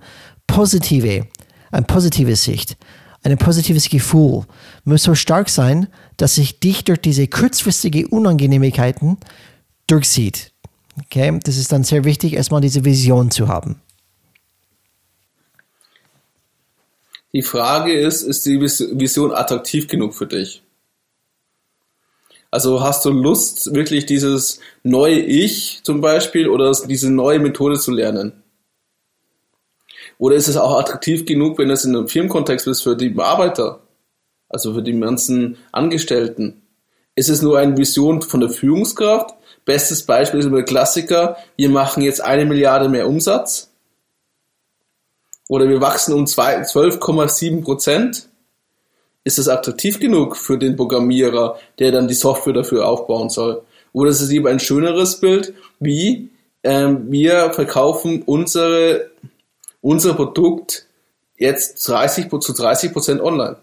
[0.48, 1.28] positive,
[1.72, 2.78] eine positive Sicht,
[3.24, 4.44] ein positives Gefühl
[4.84, 5.88] muss so stark sein,
[6.18, 9.18] dass sich dich durch diese kurzfristige Unangenehmigkeiten
[9.88, 10.52] durchzieht.
[11.00, 13.82] Okay, das ist dann sehr wichtig, erstmal diese Vision zu haben.
[17.36, 20.64] Die Frage ist, ist die Vision attraktiv genug für dich?
[22.50, 27.92] Also hast du Lust, wirklich dieses neue Ich zum Beispiel oder diese neue Methode zu
[27.92, 28.42] lernen?
[30.18, 33.82] Oder ist es auch attraktiv genug, wenn es in einem Firmenkontext ist für die Arbeiter,
[34.48, 36.62] also für die ganzen Angestellten?
[37.16, 39.36] Ist es nur eine Vision von der Führungskraft?
[39.66, 43.75] Bestes Beispiel ist immer der Klassiker, wir machen jetzt eine Milliarde mehr Umsatz.
[45.48, 48.30] Oder wir wachsen um 12,7 Prozent.
[49.24, 53.64] Ist das attraktiv genug für den Programmierer, der dann die Software dafür aufbauen soll?
[53.94, 56.30] Oder ist es lieber ein schöneres Bild, wie
[56.64, 59.12] ähm, wir verkaufen unsere,
[59.82, 60.88] unser Produkt
[61.38, 63.58] jetzt 30, zu 30 Prozent online?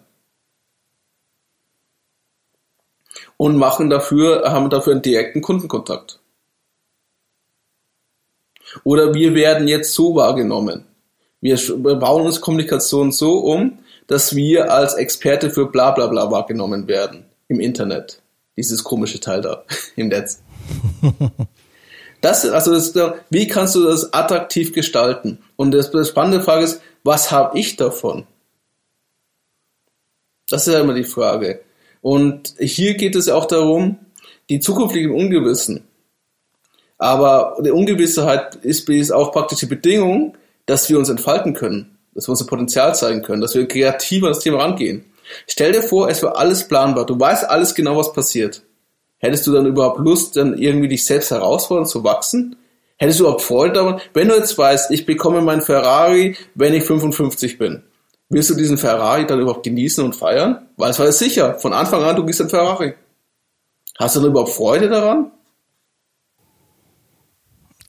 [3.42, 6.20] und machen dafür, haben dafür einen direkten Kundenkontakt.
[8.84, 10.84] Oder wir werden jetzt so wahrgenommen.
[11.42, 16.86] Wir bauen uns Kommunikation so um, dass wir als Experte für bla bla bla wahrgenommen
[16.86, 18.22] werden im Internet.
[18.56, 19.64] Dieses komische Teil da
[19.96, 20.42] im Netz.
[22.22, 22.94] Das, also das,
[23.30, 25.38] wie kannst du das attraktiv gestalten?
[25.56, 28.28] Und das, das spannende Frage ist, was habe ich davon?
[30.48, 31.62] Das ist ja immer die Frage.
[32.00, 33.98] Und hier geht es auch darum,
[34.50, 35.82] die zukünftigen Ungewissen.
[36.96, 42.26] Aber die Ungewissheit ist, ist auch praktisch die Bedingung, dass wir uns entfalten können, dass
[42.26, 45.04] wir unser Potenzial zeigen können, dass wir kreativer an das Thema rangehen.
[45.46, 47.06] Stell dir vor, es wäre alles planbar.
[47.06, 48.62] Du weißt alles genau, was passiert.
[49.18, 52.56] Hättest du dann überhaupt Lust, dann irgendwie dich selbst herausfordern zu wachsen?
[52.96, 54.00] Hättest du überhaupt Freude daran?
[54.14, 57.82] Wenn du jetzt weißt, ich bekomme mein Ferrari, wenn ich 55 bin,
[58.32, 60.66] Wirst du diesen Ferrari dann überhaupt genießen und feiern?
[60.78, 62.94] Weil es war ja sicher, von Anfang an, du gehst ein Ferrari.
[63.98, 65.30] Hast du dann überhaupt Freude daran?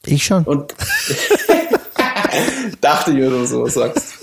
[0.05, 0.43] Ich schon.
[0.43, 0.75] Und
[2.81, 4.13] dachte ich, wenn du sowas sagst.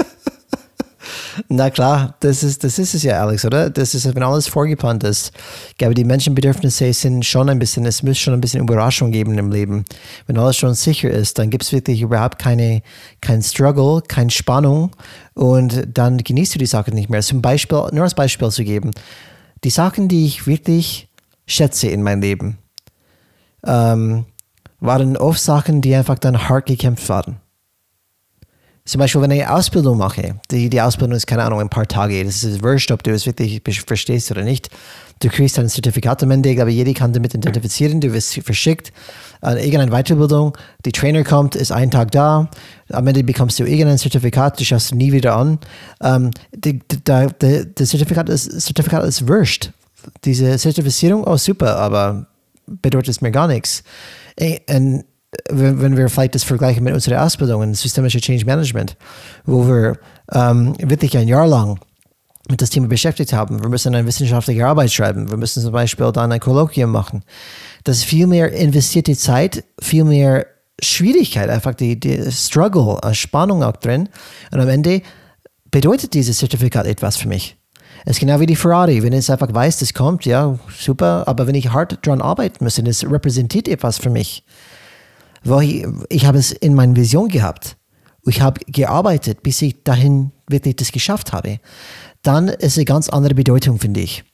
[1.49, 3.71] Na klar, das ist, das ist es ja, Alex, oder?
[3.71, 5.33] Das ist, wenn alles vorgeplant ist.
[5.71, 9.39] Ich glaube, die Menschenbedürfnisse sind schon ein bisschen, es muss schon ein bisschen Überraschung geben
[9.39, 9.85] im Leben.
[10.27, 12.83] Wenn alles schon sicher ist, dann gibt es wirklich überhaupt keine,
[13.21, 14.91] kein Struggle, keine Spannung
[15.35, 17.23] und dann genießt du die Sachen nicht mehr.
[17.23, 18.91] Zum Beispiel, nur als Beispiel zu geben,
[19.65, 21.09] die Sachen, die ich wirklich
[21.47, 22.59] schätze in meinem Leben,
[23.67, 24.25] ähm,
[24.81, 27.41] waren oft Sachen, die einfach dann hart gekämpft waren.
[28.91, 32.25] Zum Beispiel, wenn ich Ausbildung mache, die, die Ausbildung ist, keine Ahnung, ein paar Tage,
[32.25, 34.69] das ist wurscht, ob du es wirklich verstehst oder nicht.
[35.21, 38.93] Du kriegst ein Zertifikat am Ende, ich glaube, jeder kann damit identifizieren, du wirst verschickt
[39.43, 42.51] an irgendeine Weiterbildung, die Trainer kommt, ist einen Tag da,
[42.91, 45.61] am Ende bekommst du irgendein Zertifikat, du schaust nie wieder an.
[46.03, 49.71] Ähm, das Zertifikat ist, Zertifikat ist wurscht.
[50.25, 52.27] Diese Zertifizierung, oh super, aber
[52.67, 53.85] bedeutet es mir gar nichts.
[54.69, 55.05] Und
[55.49, 58.97] wenn, wenn wir vielleicht das vergleichen mit unserer Ausbildung in systemische Change Management,
[59.45, 59.99] wo wir
[60.33, 61.79] ähm, wirklich ein Jahr lang
[62.49, 63.63] mit das Thema beschäftigt haben.
[63.63, 65.31] Wir müssen eine wissenschaftliche Arbeit schreiben.
[65.31, 67.23] Wir müssen zum Beispiel dann ein Kolloquium machen.
[67.85, 70.47] Das ist viel mehr investierte Zeit, viel mehr
[70.83, 74.09] Schwierigkeit, einfach die, die Struggle, Spannung auch drin.
[74.51, 75.03] Und am Ende
[75.71, 77.57] bedeutet dieses Zertifikat etwas für mich.
[78.05, 79.03] Es ist genau wie die Ferrari.
[79.03, 81.25] Wenn ich einfach weiß, das kommt, ja, super.
[81.27, 84.45] Aber wenn ich hart dran arbeiten muss, das repräsentiert etwas für mich
[85.45, 87.77] weil ich, ich habe es in meiner Vision gehabt.
[88.27, 91.59] Ich habe gearbeitet, bis ich dahin wirklich das geschafft habe.
[92.23, 94.25] Dann ist eine ganz andere Bedeutung, finde ich.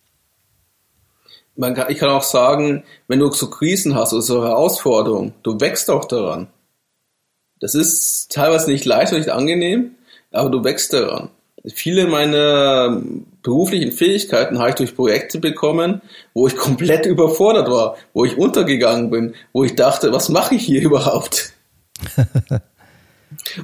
[1.61, 5.91] Kann, ich kann auch sagen, wenn du so Krisen hast oder so Herausforderungen, du wächst
[5.91, 6.49] auch daran.
[7.61, 9.93] Das ist teilweise nicht leicht und nicht angenehm,
[10.33, 11.31] aber du wächst daran.
[11.75, 13.01] Viele meiner
[13.47, 16.03] beruflichen Fähigkeiten habe ich durch Projekte bekommen,
[16.35, 20.65] wo ich komplett überfordert war, wo ich untergegangen bin, wo ich dachte, was mache ich
[20.65, 21.53] hier überhaupt?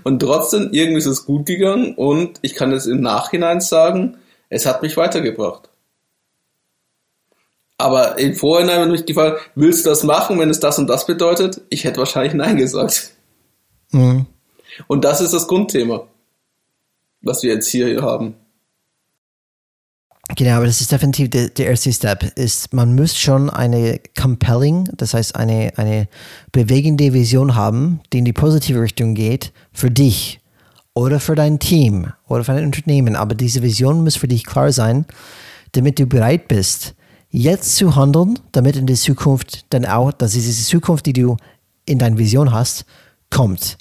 [0.05, 4.19] und trotzdem, irgendwie ist es gut gegangen und ich kann es im Nachhinein sagen,
[4.49, 5.69] Es hat mich weitergebracht.
[7.77, 11.07] Aber im Vorhinein, wenn mich gefragt, willst du das machen, wenn es das und das
[11.07, 11.63] bedeutet?
[11.71, 13.11] Ich hätte wahrscheinlich Nein gesagt.
[13.91, 14.27] Mhm.
[14.87, 16.07] Und das ist das Grundthema,
[17.23, 18.37] was wir jetzt hier haben.
[20.37, 22.23] Genau, aber das ist definitiv der, der, erste Step.
[22.39, 26.09] Ist, man muss schon eine compelling, das heißt eine, eine
[26.53, 30.41] bewegende Vision haben, die in die positive Richtung geht, für dich
[30.95, 33.15] oder für dein Team oder für dein Unternehmen.
[33.15, 35.05] Aber diese Vision muss für dich klar sein,
[35.73, 36.95] damit du bereit bist,
[37.31, 41.37] jetzt zu handeln, damit in der Zukunft dann auch, dass diese Zukunft, die du
[41.85, 42.85] in deiner Vision hast,
[43.31, 43.77] kommt.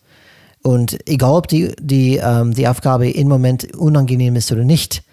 [0.63, 5.03] Und egal, ob die, die, ähm, die Aufgabe im Moment unangenehm ist oder nicht,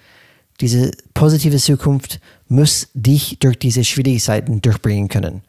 [0.61, 5.43] diese positive Zukunft muss dich durch diese Schwierigkeiten durchbringen können.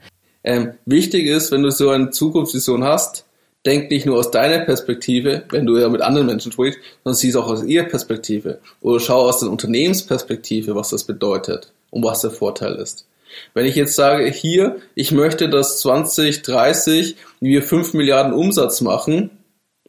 [0.44, 3.26] Ähm, wichtig ist, wenn du so eine Zukunftsvision hast,
[3.66, 7.38] denk nicht nur aus deiner Perspektive, wenn du ja mit anderen Menschen sprichst, sondern siehst
[7.38, 8.60] auch aus ihrer Perspektive.
[8.82, 13.06] Oder schau aus der Unternehmensperspektive, was das bedeutet und was der Vorteil ist.
[13.54, 19.30] Wenn ich jetzt sage, hier, ich möchte, dass 2030 wir 5 Milliarden Umsatz machen,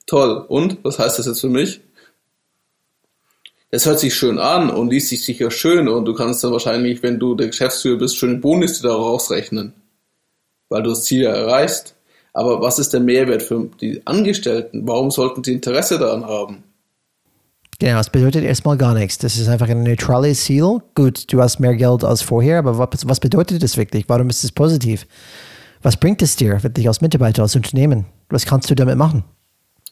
[0.06, 0.44] toll.
[0.48, 1.80] Und was heißt das jetzt für mich?
[3.72, 7.02] Es hört sich schön an und liest sich sicher schön und du kannst dann wahrscheinlich,
[7.02, 9.74] wenn du der Geschäftsführer bist, schon den Bonus daraus rechnen,
[10.68, 11.94] weil du das Ziel ja erreichst.
[12.32, 14.86] Aber was ist der Mehrwert für die Angestellten?
[14.86, 16.64] Warum sollten sie Interesse daran haben?
[17.78, 19.18] Genau, es bedeutet erstmal gar nichts.
[19.18, 20.80] Das ist einfach ein neutrales Ziel.
[20.94, 24.04] Gut, du hast mehr Geld als vorher, aber was, was bedeutet das wirklich?
[24.08, 25.06] Warum ist es positiv?
[25.80, 28.04] Was bringt es dir wirklich als Mitarbeiter, als Unternehmen?
[28.28, 29.24] Was kannst du damit machen?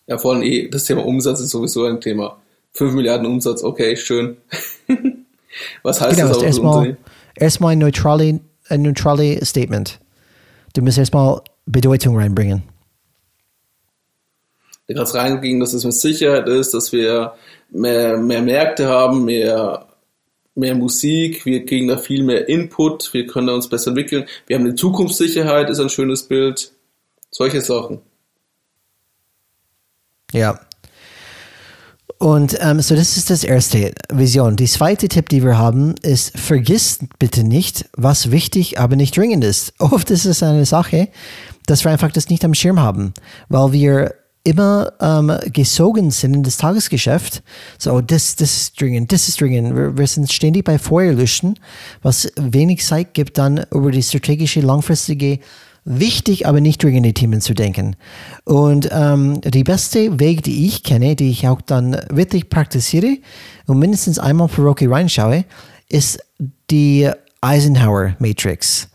[0.07, 2.37] Ja, vor allem eh, das Thema Umsatz ist sowieso ein Thema.
[2.79, 4.37] 5 Milliarden Umsatz, okay, schön.
[5.83, 6.43] Was heißt genau, das?
[6.43, 6.97] Erstmal,
[7.35, 9.99] erstmal ein neutrales neutrale Statement.
[10.75, 12.63] Du musst erstmal Bedeutung reinbringen.
[14.87, 17.35] Da es reingehen, dass es mit Sicherheit ist, dass wir
[17.71, 19.87] mehr, mehr Märkte haben, mehr,
[20.55, 24.27] mehr Musik, wir kriegen da viel mehr Input, wir können uns besser entwickeln.
[24.47, 26.73] Wir haben eine Zukunftssicherheit, ist ein schönes Bild.
[27.31, 28.01] Solche Sachen.
[30.33, 30.59] Ja,
[32.19, 34.57] und ähm, so, das ist das erste Vision.
[34.57, 39.45] Die zweite Tipp, die wir haben, ist, vergiss bitte nicht, was wichtig, aber nicht dringend
[39.45, 39.73] ist.
[39.79, 41.09] Oft ist es eine Sache,
[41.67, 43.15] dass wir einfach das nicht am Schirm haben,
[43.49, 47.43] weil wir immer ähm, gesogen sind in das Tagesgeschäft.
[47.79, 49.77] So, das, das ist dringend, das ist dringend.
[49.77, 51.59] Wir, wir sind ständig bei Feuerlöschen,
[52.03, 55.39] was wenig Zeit gibt, dann über die strategische, langfristige
[55.89, 57.97] wichtig, aber nicht dringende Themen zu denken.
[58.45, 63.19] Und ähm, die beste Weg, die ich kenne, die ich auch dann wirklich praktiziere
[63.67, 65.45] und mindestens einmal pro Woche reinschaue,
[65.89, 66.19] ist
[66.71, 68.89] die Eisenhower Matrix.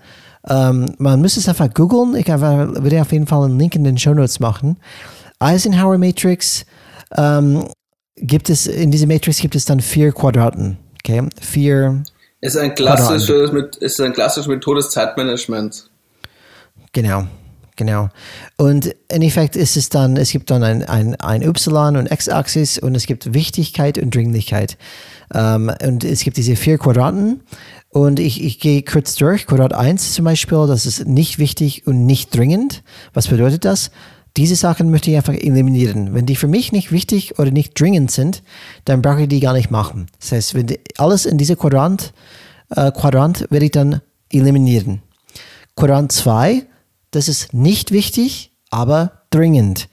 [0.48, 2.16] Ähm, man muss es einfach googeln.
[2.16, 4.78] Ich würde auf jeden Fall einen Link in den Show Notes machen.
[5.40, 6.66] Eisenhower Matrix
[7.16, 7.66] ähm,
[8.18, 10.78] gibt es, in dieser Matrix gibt es dann vier Quadraten.
[11.00, 12.04] Okay, vier.
[12.42, 15.90] Ist ein klassisches, mit, ist ein klassisches Methode des Zeitmanagements.
[16.94, 17.26] Genau,
[17.76, 18.10] genau.
[18.58, 22.78] Und im Endeffekt ist es dann, es gibt dann ein, ein, ein Y- und X-Achsis
[22.78, 24.78] und es gibt Wichtigkeit und Dringlichkeit.
[25.34, 27.42] Ähm, und es gibt diese vier Quadranten
[27.90, 29.48] und ich, ich gehe kurz durch.
[29.48, 32.84] Quadrat 1 zum Beispiel, das ist nicht wichtig und nicht dringend.
[33.14, 33.92] Was bedeutet das?
[34.38, 36.14] Diese Sachen möchte ich einfach eliminieren.
[36.14, 38.42] Wenn die für mich nicht wichtig oder nicht dringend sind,
[38.86, 40.08] dann brauche ich die gar nicht machen.
[40.20, 42.14] Das heißt, wenn die, alles in diesem Quadrant,
[42.76, 44.02] äh, Quadrant werde ich dann
[44.32, 45.04] eliminieren.
[45.76, 46.66] Quadrant 2
[47.14, 49.88] das ist nicht wichtig, aber dringend.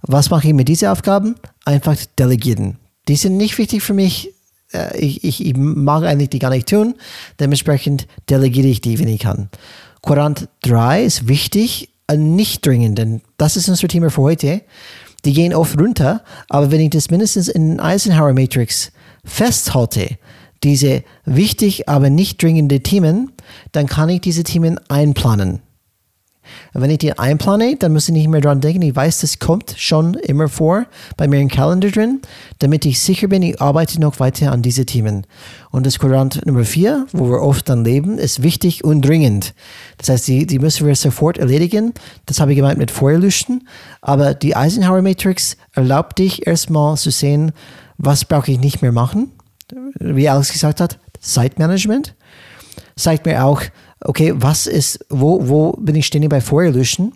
[0.00, 1.36] Was mache ich mit diesen Aufgaben?
[1.64, 2.78] Einfach delegieren.
[3.08, 4.30] Die sind nicht wichtig für mich.
[4.72, 6.94] Äh, ich, ich, ich mag eigentlich die gar nicht tun.
[7.38, 9.48] Dementsprechend delegiere ich die, wenn ich kann.
[10.02, 14.62] Quadrant 3 ist wichtig, äh, nicht dringend, denn das ist unser Thema für heute.
[15.24, 18.90] Die gehen oft runter, aber wenn ich das mindestens in Eisenhower Matrix
[19.24, 20.18] festhalte,
[20.64, 23.30] diese wichtig, aber nicht dringende Themen,
[23.72, 25.60] dann kann ich diese Themen einplanen.
[26.72, 28.82] Wenn ich die einplane, dann muss ich nicht mehr dran denken.
[28.82, 32.20] Ich weiß, das kommt schon immer vor bei mir im Kalender drin,
[32.58, 35.26] damit ich sicher bin, ich arbeite noch weiter an diese Themen.
[35.70, 39.54] Und das Quadrant Nummer vier, wo wir oft dann leben, ist wichtig und dringend.
[39.98, 41.94] Das heißt, die, die müssen wir sofort erledigen.
[42.26, 43.68] Das habe ich gemeint mit Feuerlöschen.
[44.00, 47.52] Aber die Eisenhower Matrix erlaubt dich erstmal zu sehen,
[47.98, 49.32] was brauche ich nicht mehr machen.
[49.98, 52.14] Wie Alex gesagt hat, Zeitmanagement.
[52.96, 53.62] Zeigt mir auch,
[54.04, 57.12] okay, was ist, wo, wo bin ich ständig bei Feuerlöschen?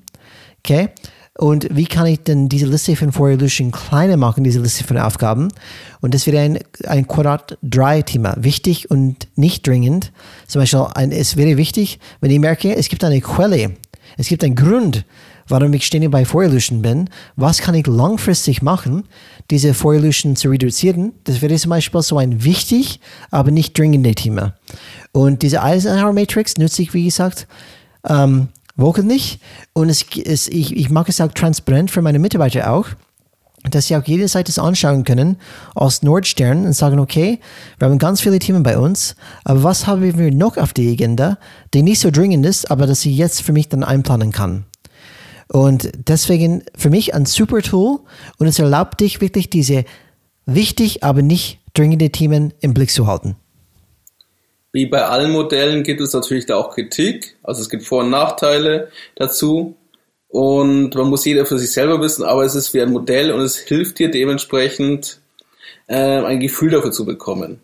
[0.61, 0.91] Okay.
[1.39, 5.49] Und wie kann ich denn diese Liste von Feuerlöschen kleiner machen, diese Liste von Aufgaben?
[6.01, 8.35] Und das wäre ein, ein Quadrat 3 Thema.
[8.39, 10.13] Wichtig und nicht dringend.
[10.47, 13.73] Zum Beispiel, ein, es wäre wichtig, wenn ich merke, es gibt eine Quelle,
[14.17, 15.05] es gibt einen Grund,
[15.49, 17.11] warum ich ständig bei Feuerlöschen bin.
[17.37, 19.05] Was kann ich langfristig machen,
[19.51, 21.13] diese Feuerlöschen zu reduzieren?
[21.25, 24.55] Das wäre zum Beispiel so ein wichtig, aber nicht dringende Thema.
[25.13, 27.47] Und diese Eisenhower Matrix nutze ich, wie gesagt,
[28.09, 29.41] ähm, wochenlich.
[29.73, 32.87] Und es, es, ich, ich mag es auch transparent für meine Mitarbeiter auch
[33.71, 35.37] dass sie auch jede Seite anschauen können
[35.75, 37.41] aus Nordstern und sagen, okay,
[37.79, 41.39] wir haben ganz viele Themen bei uns, aber was haben wir noch auf der Agenda,
[41.75, 44.67] die nicht so dringend ist, aber dass ich jetzt für mich dann einplanen kann.
[45.49, 48.01] Und deswegen für mich ein super Tool
[48.39, 49.85] und es erlaubt dich wirklich diese
[50.45, 53.37] wichtig, aber nicht dringende Themen im Blick zu halten.
[54.73, 58.11] Wie bei allen Modellen gibt es natürlich da auch Kritik, also es gibt Vor- und
[58.11, 59.77] Nachteile dazu
[60.29, 63.41] und man muss jeder für sich selber wissen, aber es ist wie ein Modell und
[63.41, 65.21] es hilft dir dementsprechend
[65.87, 67.61] äh, ein Gefühl dafür zu bekommen.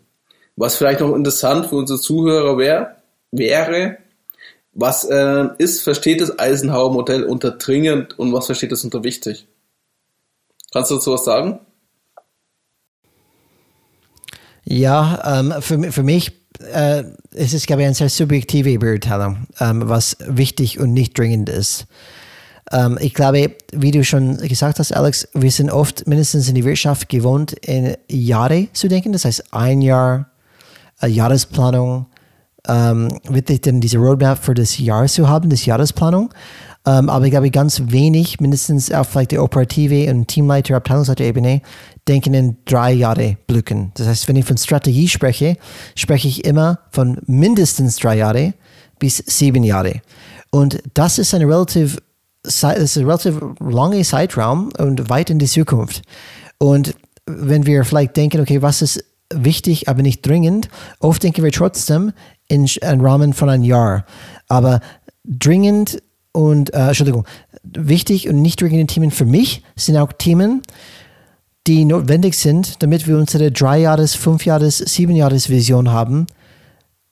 [0.57, 2.97] Was vielleicht noch interessant für unsere Zuhörer wär,
[3.31, 3.99] wäre,
[4.73, 9.47] was äh, ist, versteht das Eisenhower-Modell unter dringend und was versteht das unter wichtig?
[10.73, 11.61] Kannst du dazu was sagen?
[14.65, 16.33] Ja, ähm, für, für mich
[16.73, 21.49] äh, ist es, glaube ich, eine sehr subjektive Beurteilung, ähm, was wichtig und nicht dringend
[21.49, 21.87] ist.
[22.71, 26.65] Ähm, ich glaube, wie du schon gesagt hast, Alex, wir sind oft mindestens in die
[26.65, 29.13] Wirtschaft gewohnt, in Jahre zu denken.
[29.13, 30.31] Das heißt, ein Jahr,
[30.99, 32.07] eine Jahresplanung,
[32.69, 36.33] ähm, wirklich dann diese Roadmap für das Jahr zu haben, das Jahresplanung.
[36.85, 41.63] Ähm, aber ich glaube, ganz wenig, mindestens auf vielleicht der operative und Teamleiter, Abteilungsleiter-Ebene,
[42.09, 43.93] denken in drei Jahre Blöcken.
[43.95, 45.57] Das heißt, wenn ich von Strategie spreche,
[45.95, 48.55] spreche ich immer von mindestens drei Jahre
[48.99, 50.03] bis sieben Jahre.
[50.51, 51.99] Und das ist eine relativ
[52.45, 56.03] es ist ein relativ langer Zeitraum und weit in die Zukunft.
[56.59, 56.97] Und
[57.27, 62.13] wenn wir vielleicht denken, okay, was ist wichtig, aber nicht dringend, oft denken wir trotzdem
[62.53, 64.05] in einem Rahmen von einem Jahr.
[64.47, 64.81] Aber
[65.25, 67.27] dringend und, äh, Entschuldigung,
[67.63, 70.61] wichtig und nicht dringende Themen für mich sind auch Themen,
[71.67, 76.27] die notwendig sind, damit wir unsere drei Jahres, fünf Jahres, sieben Jahres Vision haben,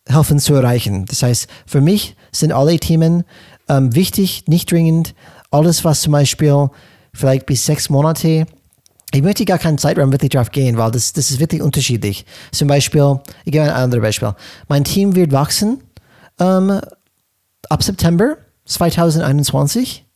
[0.07, 1.07] helfen zu erreichen.
[1.07, 3.25] Das heißt, für mich sind alle Themen
[3.69, 5.15] ähm, wichtig, nicht dringend.
[5.51, 6.69] Alles, was zum Beispiel
[7.15, 8.47] vielleicht bis sechs Monate
[9.13, 12.25] ich möchte gar keinen Zeitraum wirklich drauf gehen, weil das, das ist wirklich unterschiedlich.
[12.53, 14.35] Zum Beispiel, ich gebe ein anderes Beispiel.
[14.69, 15.83] Mein Team wird wachsen
[16.39, 16.81] ähm,
[17.69, 18.37] ab September
[18.67, 20.07] 2021.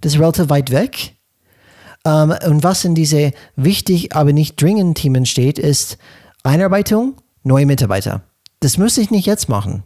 [0.00, 1.16] Das ist relativ weit weg.
[2.04, 5.98] Ähm, und was in diese wichtig, aber nicht dringend Themen steht, ist
[6.42, 8.22] Einarbeitung, neue Mitarbeiter.
[8.60, 9.82] Das muss ich nicht jetzt machen.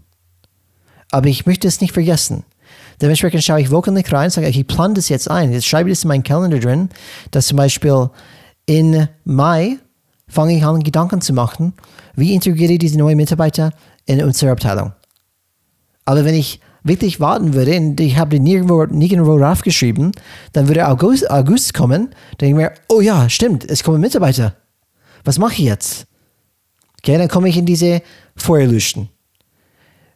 [1.10, 2.44] Aber ich möchte es nicht vergessen.
[3.00, 5.52] Dementsprechend schaue ich wochenlich rein und sage, ich plane das jetzt ein.
[5.52, 6.88] Jetzt schreibe ich das in meinen Kalender drin,
[7.30, 8.10] dass zum Beispiel
[8.66, 9.78] in Mai
[10.28, 11.74] fange ich an, Gedanken zu machen,
[12.16, 13.72] wie integriere ich diese neuen Mitarbeiter
[14.06, 14.92] in unsere Abteilung.
[16.04, 20.12] Aber wenn ich wirklich warten würde und ich habe nirgendwo, nirgendwo raufgeschrieben,
[20.52, 24.54] dann würde August, August kommen, dann denke ich mir, oh ja, stimmt, es kommen Mitarbeiter.
[25.24, 26.06] Was mache ich jetzt?
[26.98, 28.02] Okay, dann komme ich in diese
[28.36, 29.08] Feuerlüsten.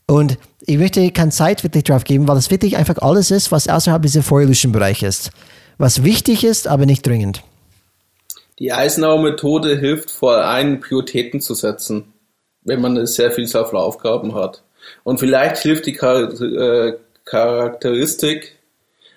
[0.07, 0.39] Und
[0.69, 4.03] ich möchte keine Zeit wirklich drauf geben, weil es wirklich einfach alles ist, was außerhalb
[4.03, 5.31] dieser vorherrlichen Bereich ist.
[5.79, 7.43] Was wichtig ist, aber nicht dringend.
[8.59, 12.13] Die Eisenhower-Methode hilft vor allem, Prioritäten zu setzen,
[12.65, 14.63] wenn man sehr von Aufgaben hat.
[15.05, 18.59] Und vielleicht hilft die äh, Charakteristik,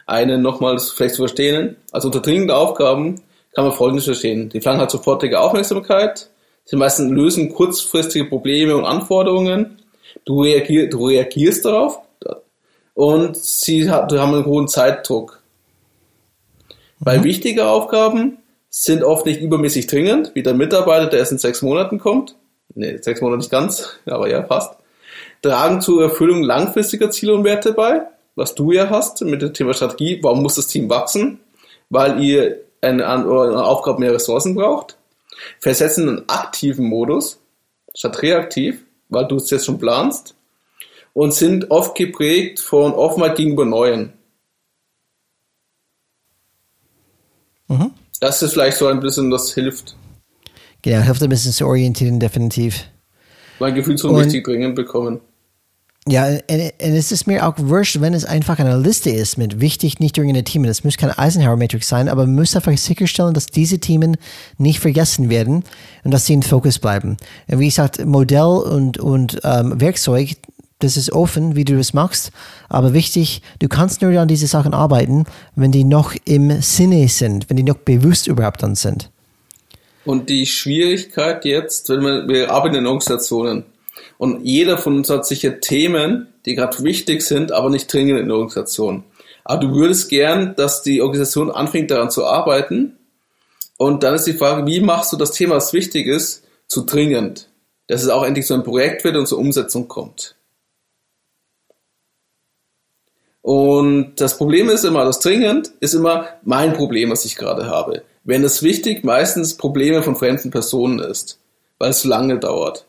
[0.06, 1.76] einen nochmals vielleicht zu verstehen.
[1.92, 3.22] Also unter dringenden Aufgaben
[3.54, 4.48] kann man Folgendes verstehen.
[4.50, 6.30] Die verlangen halt sofortige Aufmerksamkeit,
[6.64, 9.81] sie meistens lösen kurzfristige Probleme und Anforderungen
[10.26, 12.00] Du, reagier, du reagierst darauf
[12.94, 15.42] und sie hat, haben einen hohen Zeitdruck.
[17.00, 17.24] Weil mhm.
[17.24, 18.38] wichtige Aufgaben
[18.70, 22.36] sind oft nicht übermäßig dringend, wie der Mitarbeiter, der erst in sechs Monaten kommt.
[22.74, 24.76] Nee, sechs Monate nicht ganz, aber ja, fast.
[25.42, 28.04] Tragen zur Erfüllung langfristiger Ziele und Werte bei,
[28.36, 30.20] was du ja hast mit dem Thema Strategie.
[30.22, 31.40] Warum muss das Team wachsen?
[31.90, 34.98] Weil ihr eine, eine Aufgabe mehr Ressourcen braucht.
[35.60, 37.40] Versetzen einen aktiven Modus
[37.94, 40.36] statt reaktiv weil du es jetzt schon planst
[41.14, 44.14] und sind oft geprägt von Offenheit gegenüber Neuen.
[47.68, 47.92] Mhm.
[48.20, 49.96] Das ist vielleicht so ein bisschen, das hilft.
[50.82, 52.86] Genau, hilft ein bisschen zu orientieren, definitiv.
[53.60, 55.22] Mein Gefühl so richtig dringend bekommen.
[56.08, 60.18] Ja, es ist mir auch wurscht, wenn es einfach eine Liste ist mit wichtig, nicht
[60.18, 60.66] dringende Themen.
[60.66, 64.18] Es muss keine Eisenhower-Matrix sein, aber man muss einfach sicherstellen, dass diese Themen
[64.58, 65.64] nicht vergessen werden
[66.04, 67.18] und dass sie in Fokus bleiben.
[67.48, 70.38] Und wie gesagt, Modell und, und ähm, Werkzeug,
[70.80, 72.32] das ist offen, wie du das machst,
[72.68, 75.26] aber wichtig, du kannst nur an diese Sachen arbeiten,
[75.56, 79.12] wenn die noch im Sinne sind, wenn die noch bewusst überhaupt dann sind.
[80.04, 83.66] Und die Schwierigkeit jetzt, wenn man, wir arbeiten in Organisationen,
[84.22, 88.28] und jeder von uns hat sicher Themen, die gerade wichtig sind, aber nicht dringend in
[88.28, 89.04] der Organisation.
[89.44, 93.00] Aber du würdest gern, dass die Organisation anfängt daran zu arbeiten.
[93.78, 97.50] Und dann ist die Frage, wie machst du das Thema, was wichtig ist, zu dringend?
[97.88, 100.36] Dass es auch endlich zu einem Projekt wird und zur Umsetzung kommt.
[103.42, 108.04] Und das Problem ist immer, das dringend ist immer mein Problem, was ich gerade habe.
[108.24, 111.40] Wenn es wichtig, meistens Probleme von fremden Personen ist,
[111.80, 112.86] weil es lange dauert.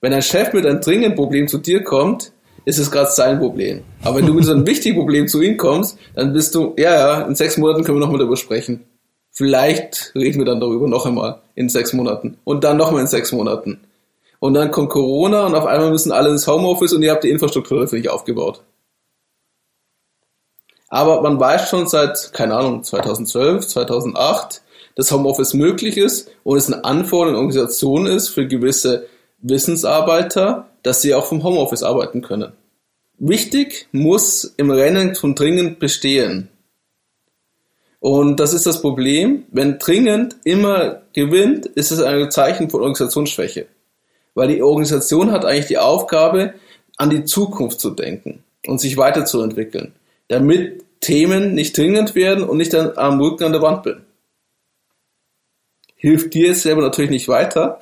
[0.00, 2.32] Wenn ein Chef mit einem dringenden Problem zu dir kommt,
[2.64, 3.82] ist es gerade sein Problem.
[4.02, 6.94] Aber wenn du mit so einem wichtigen Problem zu ihm kommst, dann bist du, ja,
[6.94, 8.84] ja, in sechs Monaten können wir nochmal darüber sprechen.
[9.30, 13.32] Vielleicht reden wir dann darüber noch einmal in sechs Monaten und dann nochmal in sechs
[13.32, 13.80] Monaten.
[14.38, 17.30] Und dann kommt Corona und auf einmal müssen alle ins Homeoffice und ihr habt die
[17.30, 18.62] Infrastruktur dafür nicht aufgebaut.
[20.88, 24.62] Aber man weiß schon seit, keine Ahnung, 2012, 2008,
[24.94, 29.06] dass Homeoffice möglich ist und es eine Anforderung in Organisation ist für gewisse
[29.38, 32.52] Wissensarbeiter, dass sie auch vom Homeoffice arbeiten können.
[33.18, 36.48] Wichtig muss im Rennen von dringend bestehen.
[38.00, 39.44] Und das ist das Problem.
[39.50, 43.66] Wenn dringend immer gewinnt, ist es ein Zeichen von Organisationsschwäche.
[44.34, 46.54] Weil die Organisation hat eigentlich die Aufgabe,
[46.98, 49.92] an die Zukunft zu denken und sich weiterzuentwickeln,
[50.28, 54.02] damit Themen nicht dringend werden und nicht dann am Rücken an der Wand bin.
[55.94, 57.80] Hilft dir jetzt selber natürlich nicht weiter,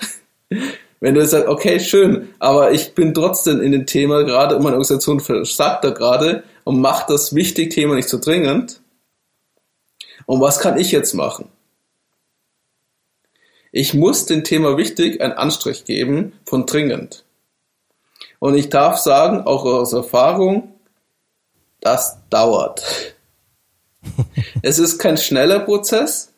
[1.01, 4.63] wenn du jetzt sagst, okay, schön, aber ich bin trotzdem in dem Thema gerade und
[4.63, 8.81] meine Organisation versagt da gerade und macht das wichtige Thema nicht so dringend.
[10.27, 11.49] Und was kann ich jetzt machen?
[13.73, 17.25] Ich muss dem Thema wichtig einen Anstrich geben von dringend.
[18.39, 20.75] Und ich darf sagen, auch aus Erfahrung,
[21.81, 23.15] das dauert.
[24.63, 26.34] es ist kein schneller Prozess,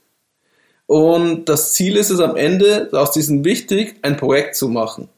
[0.86, 5.08] und das Ziel ist es am Ende, aus diesem wichtig, ein Projekt zu machen.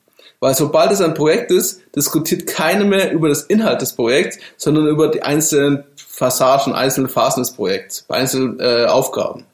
[0.40, 4.86] Weil sobald es ein Projekt ist, diskutiert keiner mehr über das Inhalt des Projekts, sondern
[4.86, 5.84] über die einzelnen
[6.16, 9.44] Passagen, einzelne Phasen des Projekts, einzelne äh, Aufgaben,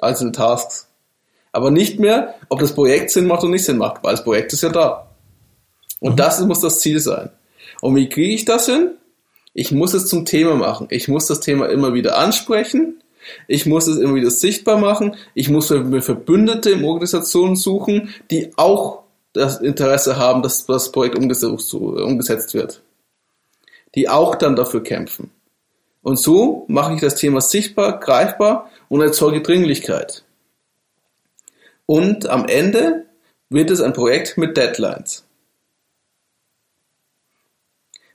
[0.00, 0.88] einzelne Tasks.
[1.52, 4.52] Aber nicht mehr, ob das Projekt Sinn macht oder nicht Sinn macht, weil das Projekt
[4.52, 5.10] ist ja da.
[5.98, 6.16] Und mhm.
[6.16, 7.30] das muss das Ziel sein.
[7.80, 8.92] Und wie kriege ich das hin?
[9.52, 10.86] Ich muss es zum Thema machen.
[10.90, 13.02] Ich muss das Thema immer wieder ansprechen
[13.46, 15.16] ich muss es immer wieder sichtbar machen.
[15.34, 19.02] Ich muss mir Verbündete in Organisationen suchen, die auch
[19.32, 22.82] das Interesse haben, dass das Projekt umgesetzt wird.
[23.94, 25.30] Die auch dann dafür kämpfen.
[26.02, 30.24] Und so mache ich das Thema sichtbar, greifbar und erzeuge Dringlichkeit.
[31.86, 33.06] Und am Ende
[33.48, 35.24] wird es ein Projekt mit Deadlines.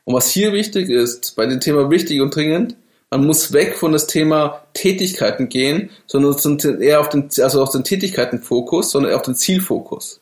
[0.06, 2.76] Und was hier wichtig ist, bei dem Thema wichtig und dringend,
[3.10, 7.84] man muss weg von das Thema Tätigkeiten gehen, sondern eher auf den, also auf den
[7.84, 10.22] Tätigkeitenfokus, sondern eher auf den Zielfokus.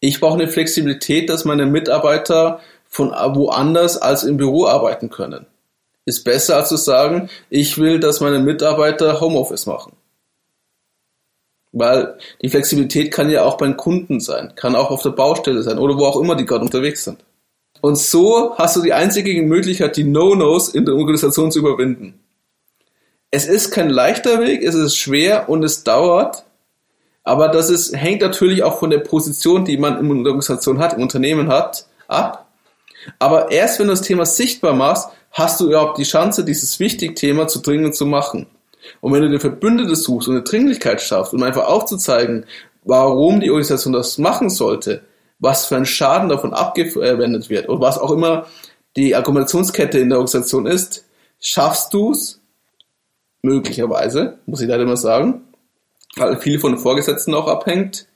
[0.00, 5.46] Ich brauche eine Flexibilität, dass meine Mitarbeiter von woanders als im Büro arbeiten können.
[6.04, 9.92] Ist besser als zu sagen, ich will, dass meine Mitarbeiter Homeoffice machen.
[11.70, 15.78] Weil die Flexibilität kann ja auch beim Kunden sein, kann auch auf der Baustelle sein
[15.78, 17.24] oder wo auch immer die gerade unterwegs sind.
[17.82, 22.14] Und so hast du die einzige Möglichkeit, die No-Nos in der Organisation zu überwinden.
[23.32, 26.44] Es ist kein leichter Weg, es ist schwer und es dauert,
[27.24, 30.92] aber das ist, hängt natürlich auch von der Position, die man in der Organisation hat,
[30.92, 32.46] im Unternehmen hat, ab.
[33.18, 37.14] Aber erst wenn du das Thema sichtbar machst, hast du überhaupt die Chance, dieses wichtige
[37.14, 38.46] Thema zu dringend zu machen.
[39.00, 42.46] Und wenn du dir Verbündete suchst und eine Dringlichkeit schaffst, um einfach aufzuzeigen,
[42.84, 45.02] warum die Organisation das machen sollte,
[45.42, 48.46] was für ein Schaden davon abgewendet wird und was auch immer
[48.96, 51.04] die Argumentationskette in der Organisation ist,
[51.40, 52.40] schaffst du es,
[53.42, 55.42] möglicherweise, muss ich leider immer sagen,
[56.14, 58.06] weil viel von den Vorgesetzten auch abhängt,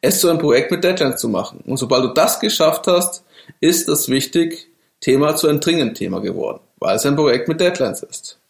[0.00, 1.62] es zu einem Projekt mit Deadlines zu machen.
[1.64, 3.24] Und sobald du das geschafft hast,
[3.60, 4.68] ist das wichtig
[5.00, 8.40] Thema zu einem dringenden Thema geworden, weil es ein Projekt mit Deadlines ist.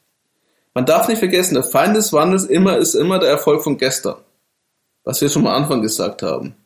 [0.73, 4.17] Man darf nicht vergessen, der Feind des Wandels immer ist immer der Erfolg von gestern.
[5.05, 6.57] Was wir schon am Anfang gesagt haben.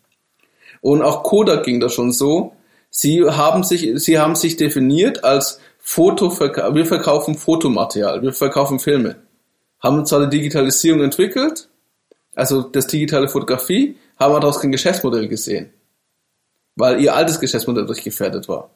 [0.80, 2.52] Und auch Kodak ging das schon so.
[2.90, 9.16] Sie haben sich, sie haben sich definiert als Foto, wir verkaufen Fotomaterial, wir verkaufen Filme.
[9.80, 11.68] Haben zwar die Digitalisierung entwickelt,
[12.34, 15.72] also das digitale Fotografie, haben aber daraus kein Geschäftsmodell gesehen.
[16.76, 18.70] Weil ihr altes Geschäftsmodell durchgefährdet war.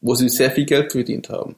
[0.00, 1.56] Wo sie sehr viel Geld verdient haben.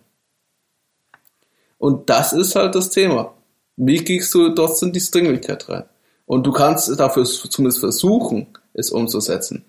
[1.79, 3.35] Und das ist halt das Thema.
[3.77, 5.85] Wie kriegst du trotzdem die Dringlichkeit rein?
[6.24, 8.47] Und du kannst dafür zumindest versuchen,
[8.77, 9.64] es umzusetzen.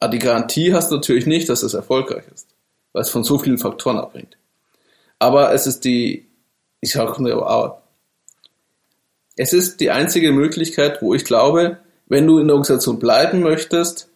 [0.00, 2.48] Aber die Garantie hast du natürlich nicht, dass es erfolgreich ist,
[2.92, 4.36] weil es von so vielen Faktoren abhängt.
[5.18, 6.26] Aber es ist die,
[6.80, 7.82] ich sage nur aber,
[9.36, 14.08] es ist die einzige Möglichkeit, wo ich glaube, wenn du in der Organisation bleiben möchtest,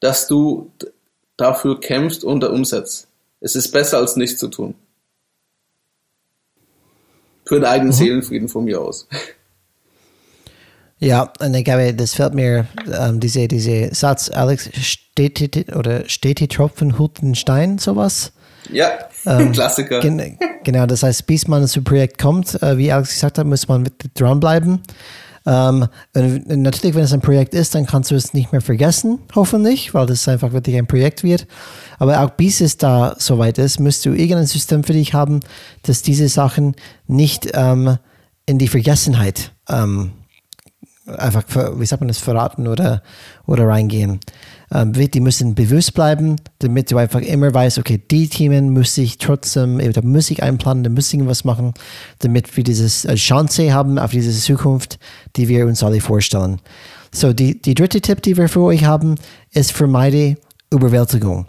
[0.00, 0.72] dass du
[1.36, 3.08] dafür kämpfst und umsetzt.
[3.40, 4.74] Es ist besser als nichts zu tun.
[7.44, 7.98] Für den eigenen mhm.
[7.98, 9.06] Seelenfrieden von mir aus.
[11.04, 12.66] Ja, und ich glaube, das fällt mir,
[12.98, 18.32] ähm, diese, diese Satz, Alex, steht oder steht die Tropfen hut den Stein, sowas?
[18.70, 18.88] Ja,
[19.26, 20.00] ähm, Klassiker.
[20.00, 23.68] Gen genau, das heißt, bis man zum Projekt kommt, äh, wie Alex gesagt hat, muss
[23.68, 24.80] man dranbleiben.
[25.46, 29.92] Ähm, natürlich, wenn es ein Projekt ist, dann kannst du es nicht mehr vergessen, hoffentlich,
[29.92, 31.46] weil das einfach wirklich ein Projekt wird.
[31.98, 35.40] Aber auch bis es da soweit ist, müsst du irgendein System für dich haben,
[35.82, 36.74] dass diese Sachen
[37.06, 37.98] nicht ähm,
[38.46, 40.12] in die Vergessenheit ähm,
[41.06, 41.44] einfach,
[41.78, 43.02] wie sagt man das, verraten oder,
[43.46, 44.20] oder reingehen.
[44.72, 49.18] Ähm, die müssen bewusst bleiben, damit du einfach immer weißt, okay, die Themen muss ich
[49.18, 51.74] trotzdem, da muss ich einplanen, da muss ich was machen,
[52.20, 54.98] damit wir diese äh, Chance haben auf diese Zukunft,
[55.36, 56.60] die wir uns alle vorstellen.
[57.12, 59.16] So, die, die dritte Tipp, die wir für euch haben,
[59.52, 60.36] ist vermeide
[60.72, 61.46] Überwältigung.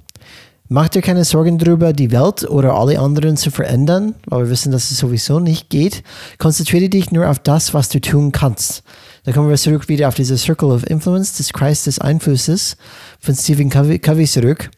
[0.67, 4.71] Mach dir keine Sorgen darüber, die Welt oder alle anderen zu verändern, weil wir wissen,
[4.71, 6.03] dass es sowieso nicht geht.
[6.39, 8.83] Konzentriere dich nur auf das, was du tun kannst.
[9.25, 12.77] Da kommen wir zurück wieder auf diese Circle of Influence, des Kreis des Einflusses
[13.19, 14.69] von Stephen Covey, Covey zurück.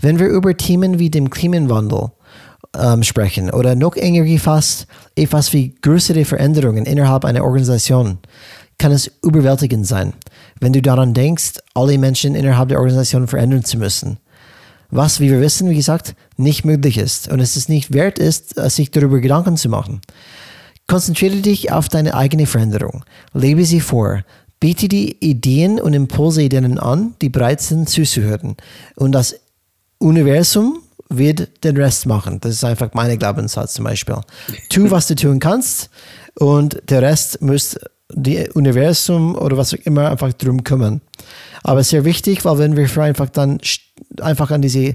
[0.00, 2.10] Wenn wir über Themen wie dem Klimawandel
[2.74, 8.16] ähm, sprechen oder noch enger gefasst, etwas wie größere Veränderungen innerhalb einer Organisation,
[8.78, 10.14] kann es überwältigend sein,
[10.60, 14.18] wenn du daran denkst, alle Menschen innerhalb der Organisation verändern zu müssen.
[14.90, 18.54] Was, wie wir wissen, wie gesagt, nicht möglich ist und es ist nicht wert ist,
[18.70, 20.00] sich darüber Gedanken zu machen.
[20.88, 23.04] Konzentriere dich auf deine eigene Veränderung.
[23.34, 24.24] Lebe sie vor.
[24.58, 28.56] Biete die Ideen und Impulse denen an, die bereit sind zuzuhören.
[28.96, 29.36] Und das
[29.98, 30.80] Universum
[31.10, 32.40] wird den Rest machen.
[32.40, 34.16] Das ist einfach mein Glaubenssatz zum Beispiel.
[34.70, 35.90] Tu, was du tun kannst
[36.34, 37.78] und der Rest muss
[38.10, 41.00] die Universum oder was auch immer einfach drum kümmern.
[41.62, 43.60] Aber sehr wichtig, weil wenn wir einfach dann
[44.20, 44.94] einfach an diese,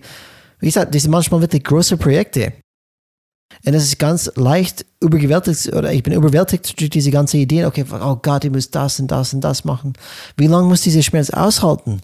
[0.59, 2.53] wie gesagt, diese manchmal wirklich große Projekte,
[3.65, 7.85] und es ist ganz leicht überwältigt, oder ich bin überwältigt durch diese ganze Idee, okay,
[7.91, 9.93] oh Gott, ich muss das und das und das machen.
[10.37, 12.01] Wie lange muss dieser Schmerz aushalten?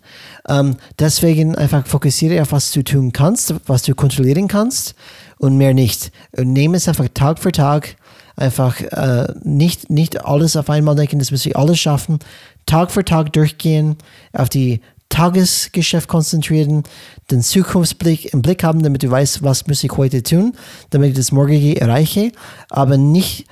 [0.48, 4.96] Ähm, deswegen einfach fokussiere auf, was du tun kannst, was du kontrollieren kannst
[5.38, 6.12] und mehr nicht.
[6.38, 7.96] Und nehme es einfach Tag für Tag,
[8.36, 12.20] einfach äh, nicht, nicht alles auf einmal denken, das muss ich alles schaffen.
[12.66, 13.98] Tag für Tag durchgehen,
[14.34, 16.84] auf die Tagesgeschäft konzentrieren,
[17.32, 20.54] den Zukunftsblick im Blick haben, damit du weißt, was muss ich heute tun,
[20.90, 22.32] damit ich das Morgige erreiche,
[22.70, 23.46] aber nicht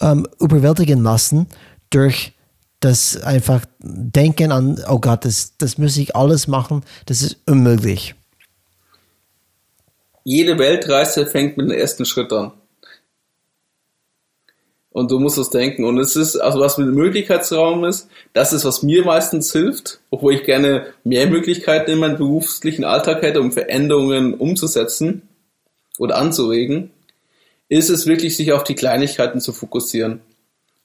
[0.00, 1.46] ähm, überwältigen lassen
[1.90, 2.32] durch
[2.80, 8.14] das einfach Denken an, oh Gott, das, das muss ich alles machen, das ist unmöglich.
[10.24, 12.52] Jede Weltreise fängt mit dem ersten Schritt an.
[14.92, 15.84] Und du musst es denken.
[15.84, 20.00] Und es ist, also was mit dem Möglichkeitsraum ist, das ist, was mir meistens hilft,
[20.10, 25.22] obwohl ich gerne mehr Möglichkeiten in meinem beruflichen Alltag hätte, um Veränderungen umzusetzen
[25.98, 26.90] oder anzuregen,
[27.68, 30.20] ist es wirklich, sich auf die Kleinigkeiten zu fokussieren.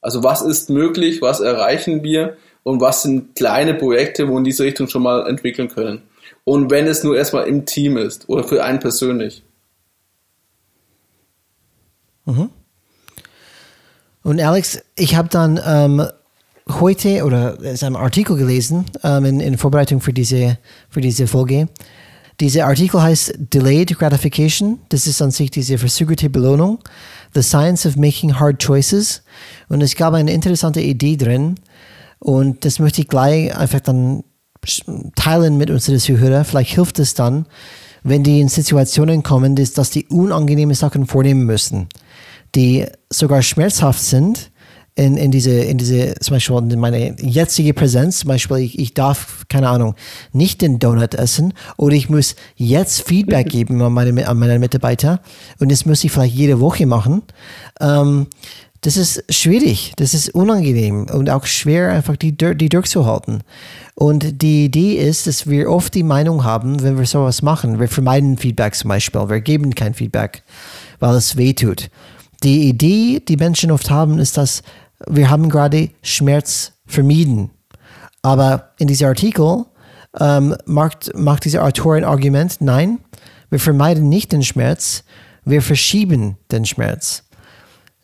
[0.00, 4.64] Also was ist möglich, was erreichen wir und was sind kleine Projekte, wo in diese
[4.64, 6.02] Richtung schon mal entwickeln können.
[6.44, 9.42] Und wenn es nur erstmal im Team ist oder für einen persönlich.
[12.24, 12.50] Mhm.
[14.28, 16.06] Und Alex, ich habe dann ähm,
[16.68, 20.58] heute oder es einen Artikel gelesen ähm, in, in, Vorbereitung für diese,
[20.90, 21.68] für diese Folge.
[22.38, 24.80] Dieser Artikel heißt Delayed Gratification.
[24.90, 26.78] Das ist an sich diese verzögerte Belohnung.
[27.32, 29.22] The Science of Making Hard Choices.
[29.70, 31.54] Und es gab eine interessante Idee drin.
[32.18, 34.24] Und das möchte ich gleich einfach dann
[35.16, 36.44] teilen mit unseren Zuhörern.
[36.44, 37.46] Vielleicht hilft es dann,
[38.02, 41.88] wenn die in Situationen kommen, dass die unangenehme Sachen vornehmen müssen
[42.54, 44.50] die sogar schmerzhaft sind,
[44.98, 48.94] in, in diese, in diese, zum Beispiel in meine jetzige Präsenz, zum Beispiel, ich, ich
[48.94, 49.94] darf, keine Ahnung,
[50.32, 55.20] nicht den Donut essen oder ich muss jetzt Feedback geben an meine, an meine Mitarbeiter.
[55.60, 57.22] Und das muss ich vielleicht jede Woche machen.
[57.80, 58.26] Ähm,
[58.80, 63.44] das ist schwierig, das ist unangenehm und auch schwer, einfach die, die durchzuhalten.
[63.94, 67.88] Und die Idee ist, dass wir oft die Meinung haben, wenn wir sowas machen, wir
[67.88, 70.42] vermeiden Feedback zum Beispiel, wir geben kein Feedback,
[70.98, 71.88] weil es weh tut
[72.42, 74.62] die Idee, die Menschen oft haben, ist, dass
[75.06, 77.50] wir haben gerade Schmerz vermieden.
[78.22, 79.64] Aber in diesem Artikel
[80.18, 82.98] ähm, macht, macht dieser Autor ein Argument, nein,
[83.50, 85.04] wir vermeiden nicht den Schmerz,
[85.44, 87.24] wir verschieben den Schmerz.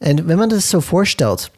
[0.00, 1.50] Und wenn man das so vorstellt,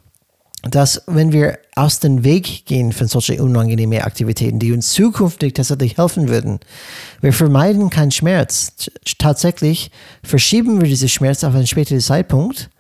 [0.71, 5.99] dass wenn wir aus dem Weg gehen von solchen unangenehmen Aktivitäten, die uns zukünftig tatsächlich
[5.99, 6.61] helfen würden,
[7.21, 8.73] wir vermeiden keinen Schmerz.
[9.19, 9.91] Tatsächlich
[10.23, 12.71] verschieben wir diesen Schmerz auf einen späteren Zeitpunkt,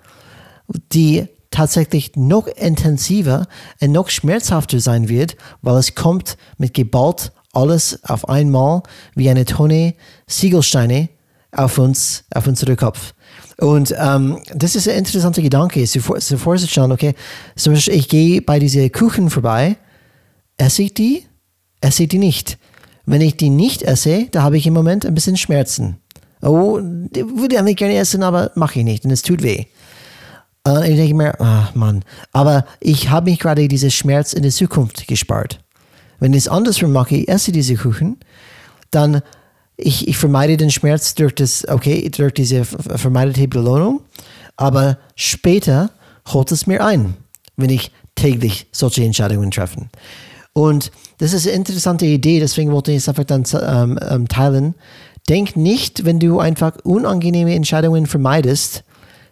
[0.93, 3.47] die tatsächlich noch intensiver
[3.81, 8.83] und noch schmerzhafter sein wird, weil es kommt mit geballt alles auf einmal
[9.15, 9.95] wie eine Tonne
[10.27, 11.09] Siegelsteine
[11.53, 13.15] auf uns, auf unseren Kopf.
[13.59, 17.15] Und ähm, das ist ein interessanter Gedanke, sich vor, sich vorzustellen, okay,
[17.57, 19.77] zum Beispiel, ich gehe bei diese Kuchen vorbei,
[20.59, 21.25] esse ich die,
[21.81, 22.59] esse ich die nicht.
[23.07, 25.97] Wenn ich die nicht esse, da habe ich im Moment ein bisschen Schmerzen.
[26.43, 29.65] Oh, die würde ich eigentlich gerne essen, aber mache ich nicht und es tut weh.
[30.65, 34.51] Und ich denke mir, ach Mann, aber ich habe mich gerade diese Schmerz in der
[34.51, 35.61] Zukunft gespart.
[36.19, 38.19] Wenn ich es andersrum mache, ich esse diese Kuchen,
[38.91, 39.23] dann
[39.77, 44.01] ich, ich vermeide den Schmerz durch das, okay, durch diese vermeidete Belohnung,
[44.57, 45.91] aber später
[46.29, 47.15] holt es mir ein,
[47.57, 49.87] wenn ich täglich solche Entscheidungen treffe.
[50.53, 54.75] Und das ist eine interessante Idee, deswegen wollte ich es einfach dann ähm, ähm, teilen.
[55.29, 58.85] Denk nicht, wenn du einfach unangenehme Entscheidungen vermeidest,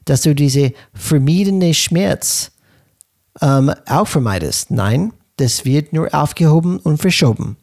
[0.04, 2.50] dass du diese vermiedene Schmerz
[3.40, 4.70] ähm, auch vermeidest.
[4.70, 7.56] Nein, das wird nur aufgehoben und verschoben.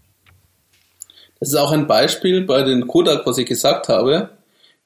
[1.42, 4.30] Das ist auch ein Beispiel bei den Kodak, was ich gesagt habe.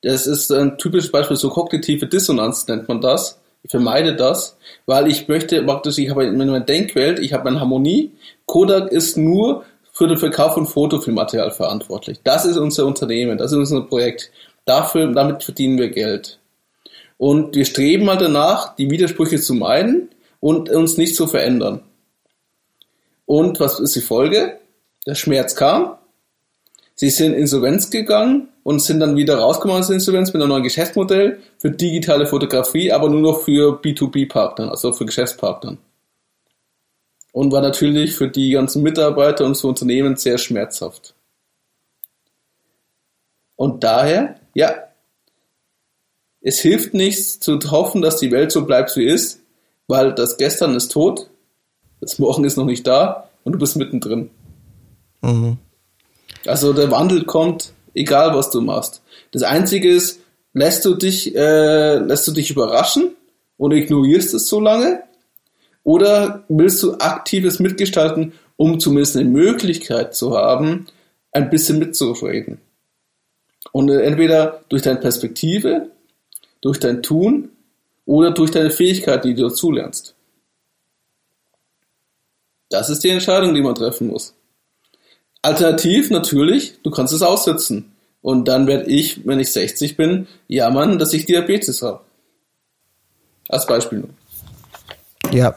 [0.02, 3.42] Das ist ein typisches Beispiel, so kognitive Dissonanz nennt man das.
[3.62, 7.60] Ich vermeide das, weil ich möchte praktisch, ich habe in meiner Denkwelt, ich habe eine
[7.60, 8.12] Harmonie.
[8.46, 12.22] Kodak ist nur für den Verkauf von Fotofilmmaterial verantwortlich.
[12.24, 14.32] Das ist unser Unternehmen, das ist unser Projekt.
[14.64, 16.40] Dafür, damit verdienen wir Geld.
[17.18, 21.82] Und wir streben mal danach, die Widersprüche zu meiden und uns nicht zu verändern.
[23.26, 24.58] Und was ist die Folge?
[25.06, 25.98] Der Schmerz kam.
[26.96, 31.40] Sie sind Insolvenz gegangen und sind dann wieder rausgekommen aus Insolvenz mit einem neuen Geschäftsmodell
[31.58, 35.78] für digitale Fotografie, aber nur noch für B2B-Partner, also für Geschäftspartner.
[37.34, 41.14] Und war natürlich für die ganzen Mitarbeiter und so Unternehmen sehr schmerzhaft.
[43.58, 44.74] Und daher, ja,
[46.40, 49.42] es hilft nichts zu hoffen, dass die Welt so bleibt, wie ist,
[49.88, 51.30] weil das Gestern ist tot,
[52.00, 54.30] das Morgen ist noch nicht da und du bist mittendrin.
[55.22, 55.58] Mhm.
[56.46, 59.02] Also der Wandel kommt, egal was du machst.
[59.32, 60.20] Das Einzige ist,
[60.54, 63.16] lässt du dich, äh, lässt du dich überraschen
[63.58, 65.04] und ignorierst es so lange?
[65.84, 70.88] Oder willst du aktives Mitgestalten, um zumindest eine Möglichkeit zu haben,
[71.32, 72.60] ein bisschen mitzureden?
[73.72, 75.90] Und äh, entweder durch deine Perspektive
[76.66, 77.52] durch dein Tun
[78.08, 80.16] oder durch deine Fähigkeiten, die du dazulernst.
[82.70, 84.34] Das ist die Entscheidung, die man treffen muss.
[85.46, 87.92] Alternativ natürlich, du kannst es aussitzen.
[88.22, 92.02] Und dann werde ich, wenn ich 60 bin, jammern, dass ich Diabetes habe.
[93.48, 94.10] Als Beispiel nur.
[95.32, 95.56] Ja,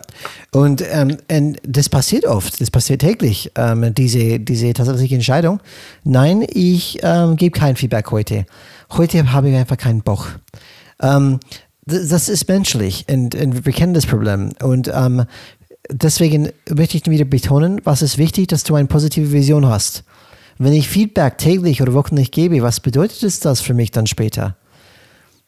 [0.52, 5.60] und ähm, das passiert oft, das passiert täglich, ähm, diese, diese tatsächliche Entscheidung.
[6.04, 8.44] Nein, ich ähm, gebe kein Feedback heute.
[8.90, 10.38] Heute habe ich einfach keinen Bock.
[11.00, 11.40] Ähm,
[11.86, 14.52] das ist menschlich und, und, wir kennen das Problem.
[14.62, 15.24] Und ähm,
[15.88, 20.04] deswegen möchte ich wieder betonen, was ist wichtig, dass du eine positive Vision hast.
[20.58, 24.56] Wenn ich Feedback täglich oder wöchentlich gebe, was bedeutet das für mich dann später?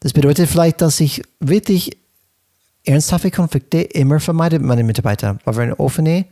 [0.01, 1.99] Das bedeutet vielleicht, dass ich wirklich
[2.84, 6.26] ernsthafte Konflikte immer vermeide mit meinen Mitarbeitern, weil wir eine offene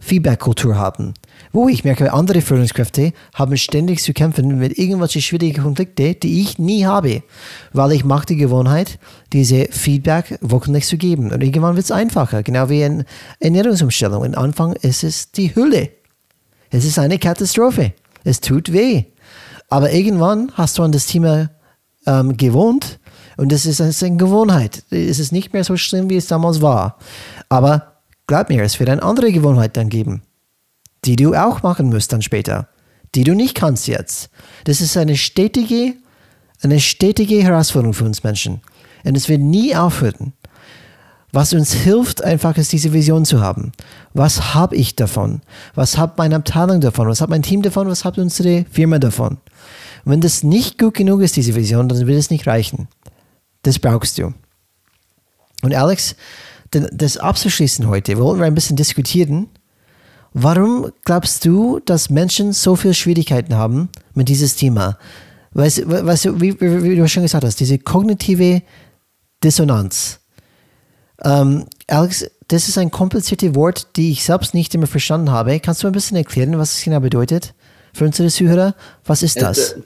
[0.00, 1.14] Feedback-Kultur haben.
[1.52, 6.58] Wo ich merke, andere Führungskräfte haben ständig zu kämpfen mit irgendwelchen schwierigen Konflikten, die ich
[6.58, 7.22] nie habe,
[7.72, 8.98] weil ich mache die Gewohnheit,
[9.32, 11.30] diese Feedback wöchentlich zu geben.
[11.30, 13.04] Und irgendwann wird es einfacher, genau wie eine
[13.38, 14.24] Ernährungsumstellung.
[14.24, 15.90] Am Anfang ist es die Hülle.
[16.70, 17.92] Es ist eine Katastrophe.
[18.24, 19.04] Es tut weh.
[19.68, 21.50] Aber irgendwann hast du an das Thema
[22.06, 22.98] ähm, gewohnt
[23.36, 24.84] und es ist eine Gewohnheit.
[24.90, 26.98] Es ist nicht mehr so schlimm, wie es damals war.
[27.48, 27.92] Aber
[28.26, 30.22] Glaub mir, es wird eine andere Gewohnheit dann geben,
[31.04, 32.68] die du auch machen musst dann später,
[33.14, 34.30] die du nicht kannst jetzt.
[34.64, 35.94] Das ist eine stetige,
[36.62, 38.60] eine stetige Herausforderung für uns Menschen.
[39.04, 40.32] Und es wird nie aufhören.
[41.32, 43.72] Was uns hilft, einfach ist diese Vision zu haben.
[44.12, 45.40] Was habe ich davon?
[45.74, 47.08] Was hat meine Abteilung davon?
[47.08, 47.88] Was hat mein Team davon?
[47.88, 49.38] Was hat unsere Firma davon?
[50.04, 52.86] Wenn das nicht gut genug ist, diese Vision, dann wird es nicht reichen.
[53.62, 54.34] Das brauchst du.
[55.62, 56.16] Und Alex,
[56.70, 59.48] das abzuschließen heute, wollen wir ein bisschen diskutieren.
[60.34, 64.98] Warum glaubst du, dass Menschen so viele Schwierigkeiten haben mit diesem Thema?
[65.52, 68.62] Weißt, weißt du, wie, wie, du schon gesagt hast, diese kognitive
[69.44, 70.20] Dissonanz.
[71.22, 75.60] Ähm, Alex, das ist ein kompliziertes Wort, die ich selbst nicht immer verstanden habe.
[75.60, 77.54] Kannst du ein bisschen erklären, was es genau bedeutet
[77.92, 78.74] für unsere Zuhörer?
[79.04, 79.76] Was ist das?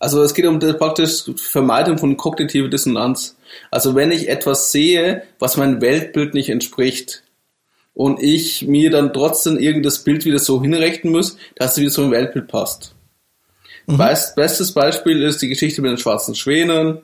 [0.00, 3.36] Also es geht um die praktisch Vermeidung von kognitiver Dissonanz.
[3.70, 7.22] Also wenn ich etwas sehe, was meinem Weltbild nicht entspricht
[7.94, 12.02] und ich mir dann trotzdem irgendein Bild wieder so hinrechnen muss, dass es wieder zu
[12.02, 12.94] meinem Weltbild passt.
[13.86, 13.98] Mhm.
[13.98, 16.98] bestes Beispiel ist die Geschichte mit den schwarzen Schwänen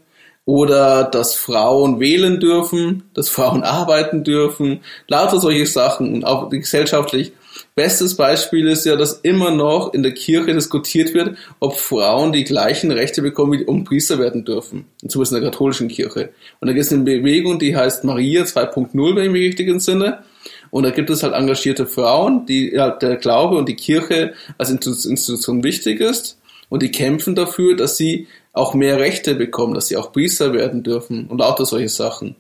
[0.45, 7.33] oder dass Frauen wählen dürfen, dass Frauen arbeiten dürfen, lauter solche Sachen und auch gesellschaftlich.
[7.75, 12.45] Bestes Beispiel ist ja, dass immer noch in der Kirche diskutiert wird, ob Frauen die
[12.45, 14.87] gleichen Rechte bekommen, um Priester werden dürfen.
[15.07, 16.31] Zumindest in der katholischen Kirche.
[16.61, 20.23] Und da gibt es eine Bewegung, die heißt Maria 2.0, wenn ich mich richtig entsinne.
[20.71, 24.71] Und da gibt es halt engagierte Frauen, die ja, der Glaube und die Kirche als
[24.71, 26.39] Institution wichtig ist.
[26.69, 30.83] Und die kämpfen dafür, dass sie auch mehr Rechte bekommen, dass sie auch Priester werden
[30.83, 32.37] dürfen und lauter solche Sachen.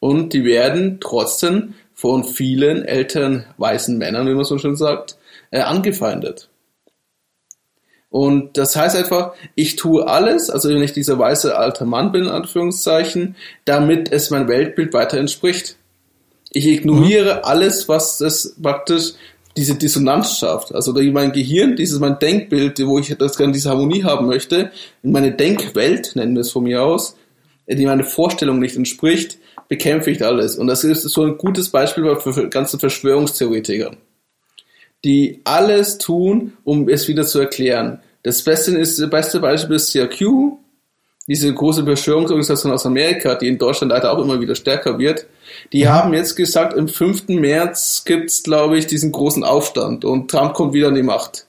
[0.00, 5.16] Und die werden trotzdem von vielen älteren weißen Männern, wie man so schön sagt,
[5.50, 6.48] äh, angefeindet.
[8.10, 12.24] Und das heißt einfach, ich tue alles, also wenn ich dieser weiße alte Mann bin,
[12.24, 15.76] in Anführungszeichen, damit es mein Weltbild weiter entspricht.
[16.58, 17.40] Ich ignoriere mhm.
[17.44, 19.12] alles, was das praktisch
[19.56, 20.74] diese Dissonanz schafft.
[20.74, 24.72] Also mein Gehirn, dieses mein Denkbild, wo ich das gerne diese Harmonie haben möchte,
[25.04, 27.14] in meine Denkwelt, nennen wir es von mir aus,
[27.68, 29.38] die meine Vorstellung nicht entspricht,
[29.68, 30.56] bekämpfe ich alles.
[30.56, 33.92] Und das ist so ein gutes Beispiel für ganze Verschwörungstheoretiker,
[35.04, 38.00] die alles tun, um es wieder zu erklären.
[38.24, 40.58] Das Beste ist, das beste Beispiel ist CRQ,
[41.28, 45.26] diese große Verschwörungsorganisation aus Amerika, die in Deutschland leider auch immer wieder stärker wird.
[45.72, 45.92] Die ja.
[45.92, 47.28] haben jetzt gesagt, im 5.
[47.28, 51.46] März gibt's, glaube ich, diesen großen Aufstand und Trump kommt wieder an die Macht.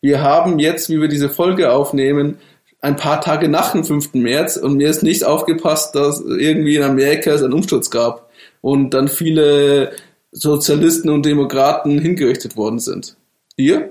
[0.00, 2.38] Wir haben jetzt, wie wir diese Folge aufnehmen,
[2.80, 4.14] ein paar Tage nach dem 5.
[4.14, 8.30] März und mir ist nicht aufgepasst, dass irgendwie in Amerika es einen Umsturz gab
[8.60, 9.92] und dann viele
[10.32, 13.16] Sozialisten und Demokraten hingerichtet worden sind.
[13.56, 13.90] Hier?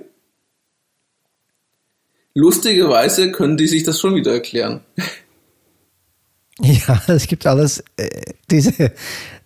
[2.39, 4.81] Lustigerweise können die sich das schon wieder erklären.
[6.61, 8.09] Ja, es gibt alles, äh,
[8.51, 8.91] diese,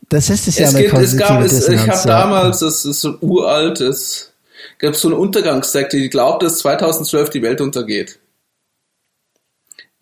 [0.10, 3.18] das ist es ja es gibt, es gab, es, Ich habe damals, das ist so
[3.22, 4.34] uralt, es
[4.80, 8.20] gab so eine Untergangssekte, die glaubt, dass 2012 die Welt untergeht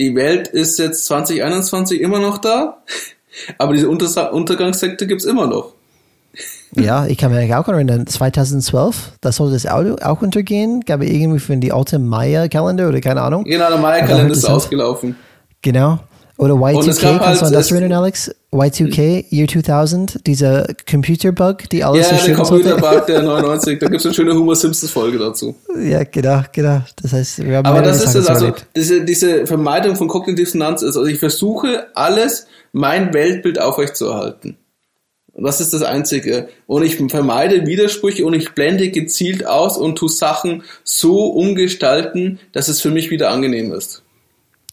[0.01, 2.83] die Welt ist jetzt 2021 immer noch da,
[3.59, 5.75] aber diese Unter Untergangssekte gibt es immer noch.
[6.75, 11.09] Ja, ich kann mich auch erinnern, 2012, da sollte das Auto auch untergehen, gab es
[11.09, 13.43] irgendwie für die alte Maya-Kalender oder keine Ahnung.
[13.43, 15.15] Genau, der Maya-Kalender ist ausgelaufen.
[15.61, 15.99] Genau.
[16.41, 18.33] Oder Y2K, kannst halt, du an das erinnern, Alex?
[18.51, 24.05] Y2K, Year 2000, dieser Computer-Bug, die alles Ja, der Computer-Bug der 99, da gibt es
[24.07, 25.53] eine schöne Homer Simpsons-Folge dazu.
[25.79, 26.81] Ja, genau, genau.
[26.99, 30.81] Das heißt, wir haben Aber das ist es, also, diese, diese Vermeidung von kognitiven Dissonanz
[30.81, 34.57] ist, also ich versuche alles, mein Weltbild aufrechtzuerhalten.
[35.33, 36.49] Und das ist das Einzige.
[36.67, 42.67] Und ich vermeide Widersprüche und ich blende gezielt aus und tue Sachen so umgestalten, dass
[42.67, 44.03] es für mich wieder angenehm ist.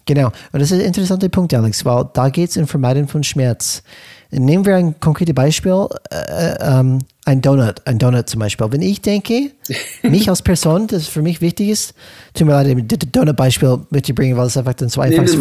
[0.04, 0.28] Genau.
[0.52, 3.82] Und das ist ein interessanter Punkt, Alex, weil da geht es um Vermeiden von Schmerz.
[4.30, 8.66] Nehmen wir ein konkretes Beispiel, äh, ähm, ein Donut, ein Donut zum Beispiel.
[8.70, 9.50] Wenn ich denke,
[10.02, 11.94] mich als Person, das für mich wichtig ist,
[12.32, 15.38] tut mir leid, das Donut-Beispiel mitzubringen, weil es einfach dann so einfach ist.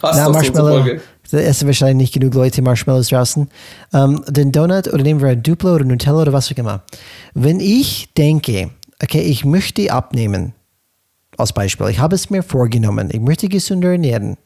[0.00, 1.00] Passt Na, Marshmallow.
[1.34, 3.48] Da essen wahrscheinlich nicht genug Leute Marshmallows draußen.
[3.92, 6.84] Ähm, den Donut oder nehmen wir ein Duplo oder Nutella oder was auch immer.
[7.34, 8.70] Wenn ich denke,
[9.02, 10.52] okay, ich möchte abnehmen,
[11.36, 14.36] als Beispiel, ich habe es mir vorgenommen, ich möchte gesünder ernähren,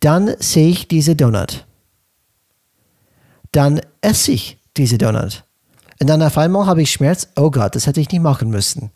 [0.00, 1.66] dann sehe ich diese Donut.
[3.52, 5.44] Dann esse ich diese Donut.
[6.00, 8.92] Und dann auf einmal habe ich Schmerz, oh Gott, das hätte ich nicht machen müssen,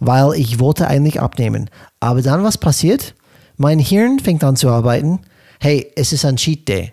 [0.00, 1.70] weil ich wollte eigentlich abnehmen.
[1.98, 3.14] Aber dann was passiert?
[3.56, 5.20] Mein Hirn fängt an zu arbeiten.
[5.64, 6.92] Hey, es ist ein Cheat Day.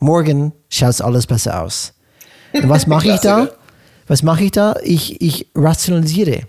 [0.00, 1.92] Morgen schaut alles besser aus.
[2.52, 3.48] Und was mache ich da?
[4.08, 4.74] Was mache ich da?
[4.82, 6.40] Ich, ich rationalisiere.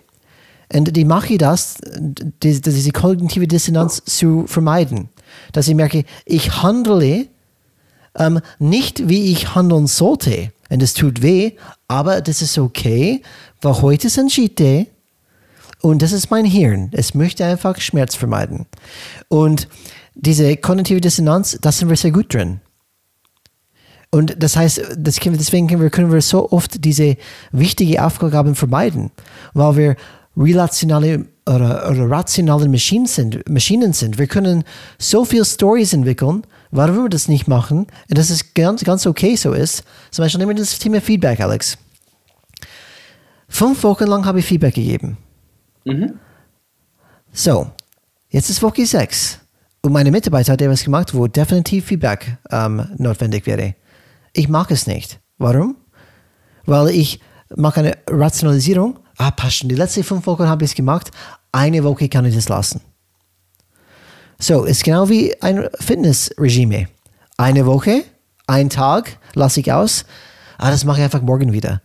[0.73, 5.09] Und die mache ich das, die, diese kognitive Dissonanz zu vermeiden.
[5.51, 7.27] Dass ich merke, ich handle
[8.17, 10.51] ähm, nicht, wie ich handeln sollte.
[10.71, 11.51] Und es tut weh,
[11.87, 13.21] aber das ist okay,
[13.61, 14.87] weil heute ist ein Cheat Day
[15.81, 16.89] und das ist mein Hirn.
[16.91, 18.65] Es möchte einfach Schmerz vermeiden.
[19.27, 19.67] Und
[20.15, 22.59] diese kognitive Dissonanz, da sind wir sehr gut drin.
[24.11, 27.15] Und das heißt, das können, deswegen können wir, können wir so oft diese
[27.51, 29.11] wichtige Aufgaben vermeiden,
[29.53, 29.95] weil wir
[30.35, 34.17] relationale oder, oder rationale Maschinen sind, Maschinen sind.
[34.17, 34.63] Wir können
[34.97, 39.35] so viele Stories entwickeln, warum wir das nicht machen, und dass es ganz, ganz okay
[39.35, 39.83] so ist.
[40.11, 41.77] Zum Beispiel nehmen wir das Thema Feedback, Alex.
[43.47, 45.17] Fünf Wochen lang habe ich Feedback gegeben.
[45.85, 46.19] Mhm.
[47.33, 47.71] So,
[48.29, 49.40] jetzt ist Woche sechs.
[49.83, 53.75] Und meine Mitarbeiter hat etwas gemacht, wo definitiv Feedback ähm, notwendig wäre.
[54.33, 55.19] Ich mag es nicht.
[55.37, 55.75] Warum?
[56.65, 57.19] Weil ich
[57.55, 61.11] mache eine Rationalisierung ah, passt schon, die letzten fünf Wochen habe ich es gemacht,
[61.51, 62.81] eine Woche kann ich das lassen.
[64.39, 66.87] So, ist genau wie ein Fitnessregime.
[67.37, 68.03] Eine Woche,
[68.47, 70.05] ein Tag lasse ich aus,
[70.57, 71.81] ah, das mache ich einfach morgen wieder.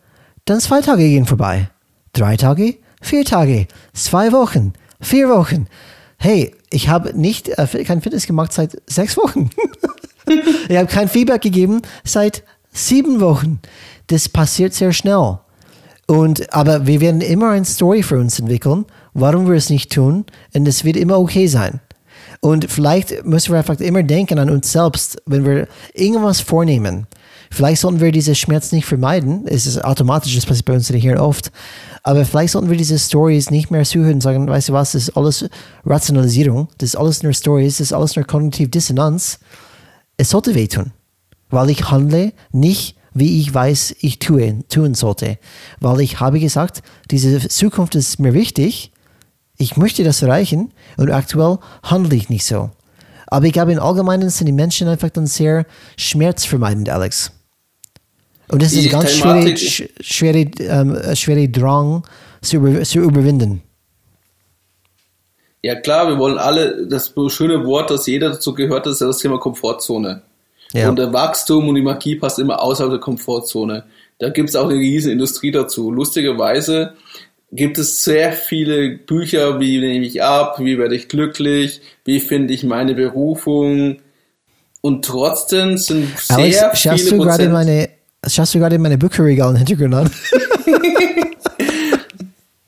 [0.47, 1.69] Dann zwei Tage gehen vorbei.
[2.13, 5.67] Drei Tage, vier Tage, zwei Wochen, vier Wochen.
[6.19, 9.51] Hey, ich habe nicht äh, kein Fitness gemacht seit sechs Wochen.
[10.69, 12.43] ich habe kein Feedback gegeben seit
[12.73, 13.61] sieben Wochen.
[14.09, 15.39] Das passiert sehr schnell.
[16.07, 20.25] Und, aber wir werden immer eine Story für uns entwickeln, warum wir es nicht tun.
[20.55, 21.81] Und es wird immer okay sein.
[22.41, 27.07] Und vielleicht müssen wir einfach immer denken an uns selbst, wenn wir irgendwas vornehmen.
[27.51, 29.47] Vielleicht sollten wir diese Schmerz nicht vermeiden.
[29.47, 31.51] Es ist automatisch, das passiert bei uns hier oft.
[32.07, 35.09] Aber vielleicht sollten wir diese Stories nicht mehr zuhören und sagen, weißt du was, das
[35.09, 35.49] ist alles
[35.85, 39.41] Rationalisierung, das ist alles nur Stories, das ist alles nur kognitiv Dissonanz.
[40.17, 40.93] Es sollte wehtun,
[41.51, 45.37] weil ich handle nicht, wie ich weiß, ich tue, tun sollte.
[45.81, 48.93] Weil ich habe gesagt, diese Zukunft ist mir wichtig,
[49.59, 52.71] ich möchte das erreichen und aktuell handle ich nicht so.
[53.27, 57.33] Aber ich glaube, im Allgemeinen sind die Menschen einfach dann sehr schmerzvermeidend, Alex.
[58.49, 62.05] Und das ist ein ganz schwere, schwere, ähm, schwere Drang
[62.43, 63.63] zu, über, zu überwinden.
[65.63, 69.19] Ja klar, wir wollen alle, das schöne Wort, das jeder dazu gehört, ist ja das
[69.19, 70.23] Thema Komfortzone.
[70.73, 70.89] Ja.
[70.89, 73.85] Und der Wachstum und die Magie passt immer außerhalb der Komfortzone.
[74.19, 75.91] Da gibt es auch eine riesen Industrie dazu.
[75.91, 76.95] Lustigerweise
[77.53, 82.55] gibt es sehr viele Bücher, wie nehme ich ab, wie werde ich glücklich, wie finde
[82.55, 83.99] ich meine Berufung.
[84.81, 87.89] Und trotzdem sind Alex, sehr schaust viele du gerade meine,
[88.29, 90.11] Schaust du gerade meine Bücherregal im Hintergrund an?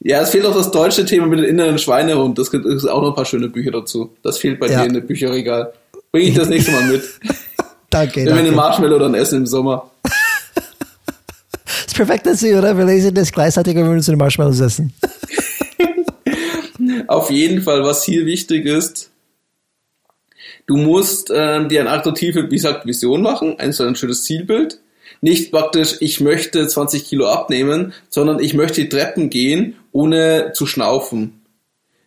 [0.00, 2.38] ja, es fehlt auch das deutsche Thema mit dem inneren Schweinehund.
[2.38, 4.16] Das gibt es auch noch ein paar schöne Bücher dazu.
[4.22, 4.80] Das fehlt bei ja.
[4.80, 5.72] dir in dem Bücherregal.
[6.12, 7.02] Bring ich das nächste Mal mit.
[7.90, 9.90] danke, Wenn wir eine Marshmallow dann essen im Sommer.
[10.02, 10.12] das
[11.86, 12.76] ist perfekt dazu, oder?
[12.76, 14.92] Wir lesen das gleichzeitig, wenn wir uns eine Marshmallow essen.
[17.09, 19.11] Auf jeden Fall, was hier wichtig ist,
[20.66, 24.78] du musst ähm, dir eine attraktive, wie gesagt, Vision machen, ein so ein schönes Zielbild
[25.20, 30.66] nicht praktisch, ich möchte 20 Kilo abnehmen, sondern ich möchte die Treppen gehen, ohne zu
[30.66, 31.42] schnaufen.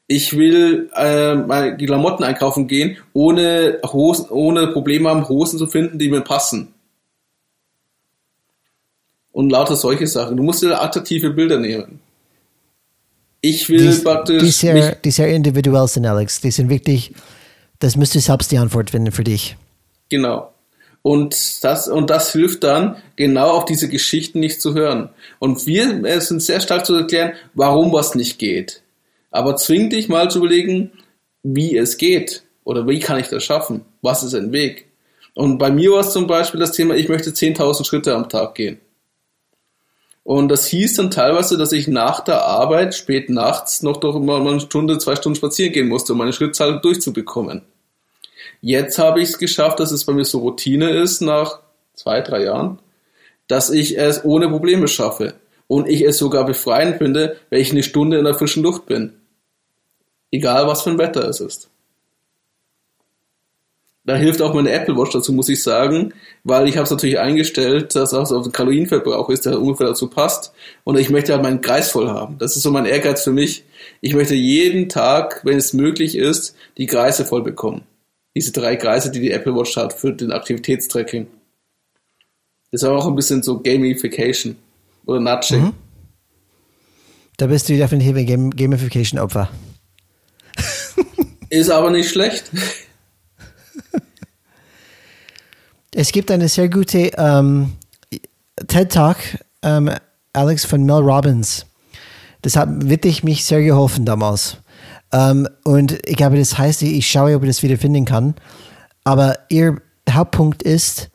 [0.08, 6.00] Ich will äh, meine Klamotten einkaufen gehen, ohne, Hosen, ohne Probleme haben, Hosen zu finden,
[6.00, 6.74] die mir passen.
[9.32, 10.36] Und lauter solche Sachen.
[10.36, 12.02] Du musst dir attraktive Bilder nehmen.
[13.40, 14.44] Ich will die, praktisch.
[14.44, 16.42] Die sehr, die sehr individuell sind, Alex.
[16.42, 17.14] Die sind wirklich,
[17.80, 19.56] das müsste selbst die Antwort finden für dich.
[20.10, 20.51] Genau.
[21.04, 25.10] Und das, und das hilft dann, genau auf diese Geschichten nicht zu hören.
[25.40, 28.84] Und wir sind sehr stark zu erklären, warum was nicht geht.
[29.32, 30.92] Aber zwing dich mal zu überlegen,
[31.42, 32.44] wie es geht.
[32.64, 33.86] Oder wie kann ich das schaffen?
[34.02, 34.88] Was ist ein Weg?
[35.34, 38.54] Und bei mir war es zum Beispiel das Thema, ich möchte 10.000 Schritte am Tag
[38.56, 38.80] gehen.
[40.24, 44.46] Und das hieß dann teilweise, dass ich nach der Arbeit spät nachts noch doch mal
[44.46, 47.64] eine Stunde, zwei Stunden spazieren gehen musste, um meine Schrittzahl durchzubekommen.
[48.62, 51.60] Jetzt habe ich es geschafft, dass es bei mir so Routine ist nach
[51.96, 52.80] zwei, drei Jahren,
[53.48, 55.34] dass ich es ohne Probleme schaffe.
[55.68, 59.14] Und ich es sogar befreiend finde, wenn ich eine Stunde in der frischen Luft bin.
[60.30, 61.70] Egal was für ein Wetter es ist.
[64.04, 67.20] Da hilft auch meine Apple Watch dazu, muss ich sagen, weil ich habe es natürlich
[67.20, 70.54] eingestellt, dass auch auf den Kalorienverbrauch ist, der ungefähr dazu passt.
[70.84, 72.38] Und ich möchte halt meinen Kreis voll haben.
[72.38, 73.64] Das ist so mein Ehrgeiz für mich.
[74.02, 77.84] Ich möchte jeden Tag, wenn es möglich ist, die Kreise voll bekommen
[78.36, 81.28] diese drei Kreise, die die Apple Watch hat für den Aktivitätstracking.
[82.72, 84.56] Das ist aber auch ein bisschen so Gamification
[85.06, 85.64] oder Nudging.
[85.64, 85.74] Mhm.
[87.38, 89.50] Da bist du definitiv ein Gamification-Opfer.
[91.50, 92.52] ist aber nicht schlecht.
[95.94, 97.74] Es gibt eine sehr gute ähm,
[98.68, 99.18] TED-Talk,
[99.62, 99.92] ähm,
[100.32, 101.66] Alex, von Mel Robbins.
[102.42, 104.58] Das hat wirklich mich sehr geholfen damals.
[105.12, 108.36] Ähm, und ich glaube, das heißt, ich schaue, ob ich das wieder finden kann.
[109.04, 111.10] Aber ihr Hauptpunkt ist,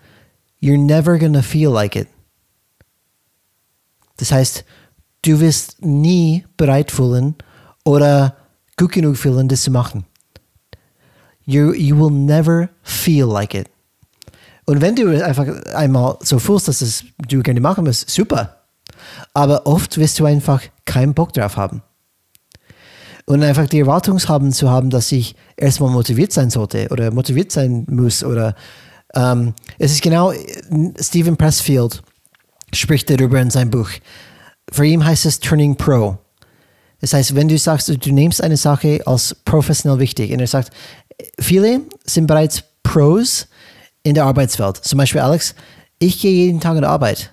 [0.60, 2.08] you're never gonna feel like it.
[4.18, 4.64] Das heißt,
[5.22, 7.34] du wirst nie bereit fühlen
[7.84, 8.36] oder
[8.76, 10.04] gut genug fühlen, das zu machen.
[11.44, 13.68] You, you will never feel like it.
[14.64, 18.62] Und wenn du einfach einmal so fühlst, dass es du gerne machen musst, super.
[19.32, 21.82] Aber oft wirst du einfach keinen Bock drauf haben
[23.26, 27.84] und einfach die Erwartungshaben zu haben, dass ich erstmal motiviert sein sollte oder motiviert sein
[27.90, 28.54] muss oder
[29.14, 30.32] ähm, es ist genau
[31.00, 32.02] Stephen Pressfield
[32.72, 33.90] spricht darüber in seinem Buch.
[34.70, 36.18] Für ihn heißt es Turning Pro.
[37.00, 40.70] Das heißt, wenn du sagst, du nimmst eine Sache als professionell wichtig und er sagt,
[41.38, 43.48] viele sind bereits Pros
[44.02, 44.78] in der Arbeitswelt.
[44.78, 45.54] Zum Beispiel Alex,
[45.98, 47.32] ich gehe jeden Tag in die Arbeit,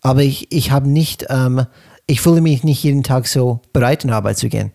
[0.00, 1.66] aber ich, ich habe nicht, ähm,
[2.06, 4.72] ich fühle mich nicht jeden Tag so bereit in die Arbeit zu gehen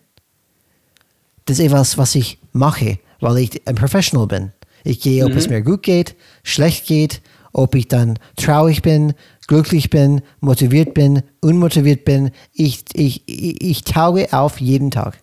[1.46, 4.52] das ist etwas, was ich mache, weil ich ein Professional bin.
[4.84, 5.38] Ich gehe, ob mhm.
[5.38, 7.20] es mir gut geht, schlecht geht,
[7.52, 9.14] ob ich dann traurig bin,
[9.46, 12.30] glücklich bin, motiviert bin, unmotiviert bin.
[12.52, 15.18] Ich, ich, ich, ich tauge auf jeden Tag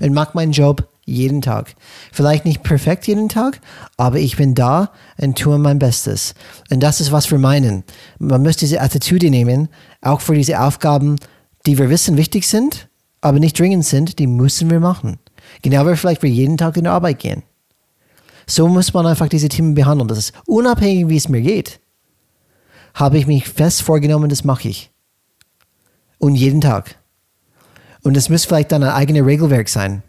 [0.00, 1.76] und mache meinen Job jeden Tag.
[2.12, 3.60] Vielleicht nicht perfekt jeden Tag,
[3.96, 6.34] aber ich bin da und tue mein Bestes.
[6.70, 7.84] Und das ist, was wir meinen.
[8.18, 9.68] Man muss diese Attitude nehmen,
[10.02, 11.16] auch für diese Aufgaben,
[11.64, 12.88] die wir wissen wichtig sind,
[13.20, 15.18] aber nicht dringend sind, die müssen wir machen.
[15.62, 17.42] Genau wie vielleicht wir jeden Tag in die Arbeit gehen.
[18.46, 20.08] So muss man einfach diese Themen behandeln.
[20.08, 21.80] Das ist unabhängig, wie es mir geht,
[22.94, 24.90] habe ich mich fest vorgenommen, das mache ich.
[26.18, 26.96] Und jeden Tag.
[28.02, 30.02] Und es muss vielleicht dann ein eigenes Regelwerk sein.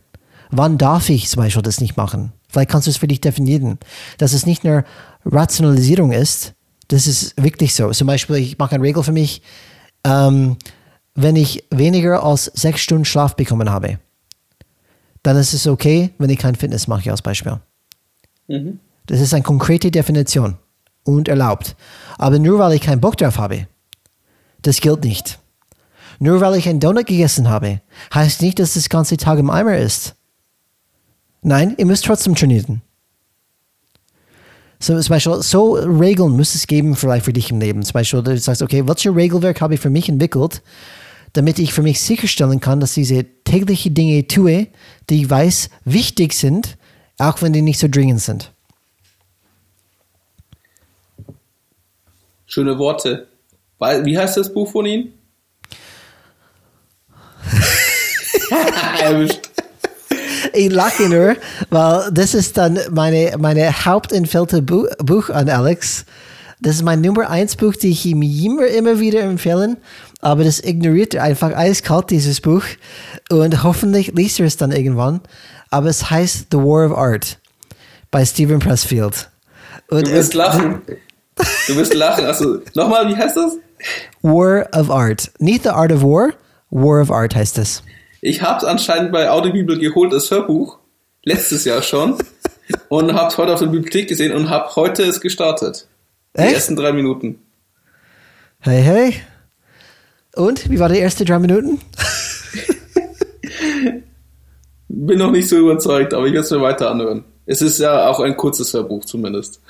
[0.52, 2.32] Wann darf ich zum Beispiel das nicht machen?
[2.48, 3.80] Vielleicht kannst du es für dich definieren.
[4.18, 4.84] Dass es nicht nur
[5.26, 6.54] Rationalisierung ist,
[6.88, 7.92] das ist wirklich so.
[7.92, 9.42] Zum Beispiel, ich mache eine Regel für mich,
[10.06, 10.58] ähm,
[11.16, 14.00] wenn ich weniger als sechs Stunden Schlaf bekommen habe,
[15.28, 17.60] dann ist es okay, wenn ich kein Fitness mache, als Beispiel.
[18.48, 18.80] Mhm.
[19.08, 20.56] Das ist eine konkrete Definition
[21.04, 21.76] und erlaubt.
[22.18, 23.68] Aber nur weil ich keinen Bock drauf habe,
[24.62, 25.38] das gilt nicht.
[26.20, 27.82] Nur weil ich einen Donut gegessen habe,
[28.14, 30.16] heißt nicht, dass das ganze Tag im Eimer ist.
[31.42, 32.82] Nein, ihr müsst trotzdem trainieren.
[34.80, 37.84] So, zum Beispiel, so Regeln muss es geben vielleicht für dich im Leben.
[37.84, 40.62] Zum Beispiel, du sagst, okay, welche Regelwerk habe ich für mich entwickelt,
[41.34, 44.68] damit ich für mich sicherstellen kann, dass diese täglichen Dinge tue,
[45.10, 46.78] die ich weiß wichtig sind,
[47.18, 48.52] auch wenn die nicht so dringend sind.
[52.46, 53.28] Schöne Worte.
[53.80, 55.14] Wie heißt das Buch von Ihnen?
[60.54, 61.36] ich lache nur,
[61.70, 66.06] weil das ist dann meine, meine hauptempfehlte Buch an Alex.
[66.60, 69.78] Das ist mein Nummer 1 Buch, die ich ihm immer, immer wieder empfehlen.
[70.22, 72.64] Aber das ignoriert er einfach eiskalt, dieses Buch.
[73.30, 75.22] Und hoffentlich liest er es dann irgendwann.
[75.70, 77.38] Aber es heißt The War of Art
[78.10, 79.30] bei Stephen Pressfield.
[79.90, 80.82] Und du wirst lachen.
[81.68, 82.26] Du wirst lachen.
[82.26, 83.58] Also, nochmal, wie heißt das?
[84.24, 85.30] War of Art.
[85.38, 86.32] Nicht The Art of War,
[86.72, 87.84] War of Art heißt es.
[88.22, 90.80] Ich habe es anscheinend bei Audiobibel geholt, das Hörbuch.
[91.24, 92.18] Letztes Jahr schon.
[92.90, 95.88] und habe es heute auf der Bibliothek gesehen und habe heute es gestartet.
[96.38, 96.54] Die Echt?
[96.56, 97.40] ersten drei Minuten.
[98.60, 99.16] Hey, hey.
[100.36, 101.80] Und, wie war die ersten drei Minuten?
[104.88, 107.24] Bin noch nicht so überzeugt, aber ich werde es mir weiter anhören.
[107.48, 109.62] Es ist ja auch ein kurzes Hörbuch zumindest.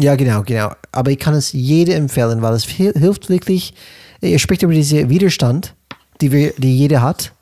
[0.00, 0.72] Ja, genau, genau.
[0.90, 3.74] Aber ich kann es jedem empfehlen, weil es hilft wirklich.
[4.20, 5.74] Er spricht über diesen Widerstand,
[6.20, 7.32] die, wir, die jeder hat,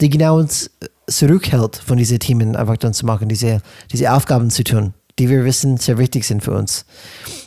[0.00, 0.70] die genau uns
[1.06, 3.60] zurückhält, von diesen Themen einfach dann zu machen, diese,
[3.92, 6.86] diese Aufgaben zu tun, die wir wissen sehr wichtig sind für uns.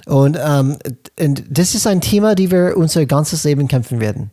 [0.06, 0.78] Und, ähm,
[1.20, 4.30] und das ist ein Thema, die wir unser ganzes Leben kämpfen werden.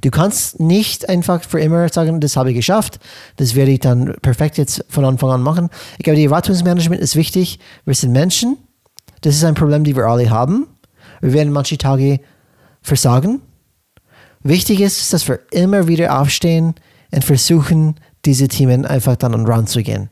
[0.00, 2.98] Du kannst nicht einfach für immer sagen, das habe ich geschafft,
[3.36, 5.70] das werde ich dann perfekt jetzt von Anfang an machen.
[5.96, 7.60] Ich glaube, die Erwartungsmanagement ist wichtig.
[7.84, 8.56] Wir sind Menschen.
[9.20, 10.66] Das ist ein Problem, das wir alle haben.
[11.20, 12.18] Wir werden manche Tage
[12.80, 13.42] versagen.
[14.42, 16.74] Wichtig ist, dass wir immer wieder aufstehen
[17.12, 20.10] und versuchen, diese Themen einfach dann ranzugehen.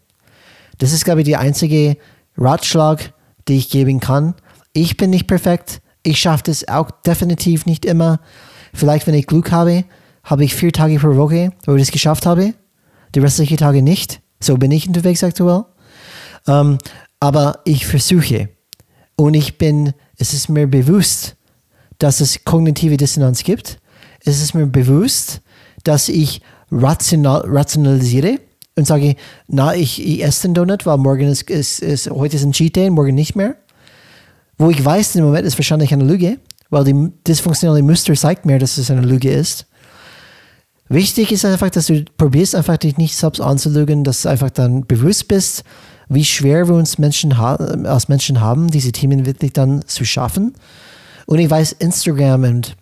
[0.79, 1.97] Das ist, glaube ich, die einzige
[2.37, 3.13] Ratschlag,
[3.49, 4.35] die ich geben kann.
[4.73, 5.81] Ich bin nicht perfekt.
[6.03, 8.21] Ich schaffe das auch definitiv nicht immer.
[8.73, 9.85] Vielleicht, wenn ich Glück habe,
[10.25, 12.55] habe ich vier Tage pro Woche, wo ich das geschafft habe.
[13.15, 14.21] Die restlichen Tage nicht.
[14.41, 15.65] So bin ich unterwegs aktuell.
[16.47, 16.79] Ähm,
[17.19, 18.49] aber ich versuche.
[19.17, 21.37] Und ich bin, es ist mir bewusst,
[21.99, 23.79] dass es kognitive Dissonanz gibt.
[24.25, 25.43] Es ist mir bewusst,
[25.85, 28.39] dass ich rational, rationalisiere
[28.77, 29.17] und sage,
[29.49, 32.77] na, ich, ich esse den Donut, weil morgen ist, ist, ist, heute ist ein Cheat
[32.77, 33.57] Day und morgen nicht mehr.
[34.59, 36.39] Wo ich weiß, im Moment ist wahrscheinlich eine Lüge
[36.71, 39.67] weil die dysfunktionale Muster zeigt mir, dass es eine Lüge ist.
[40.89, 44.87] Wichtig ist einfach, dass du probierst einfach dich nicht selbst anzulügen, dass du einfach dann
[44.87, 45.63] bewusst bist,
[46.09, 50.55] wie schwer wir uns Menschen als Menschen haben, diese Themen wirklich dann zu schaffen.
[51.27, 52.77] Und ich weiß, Instagram und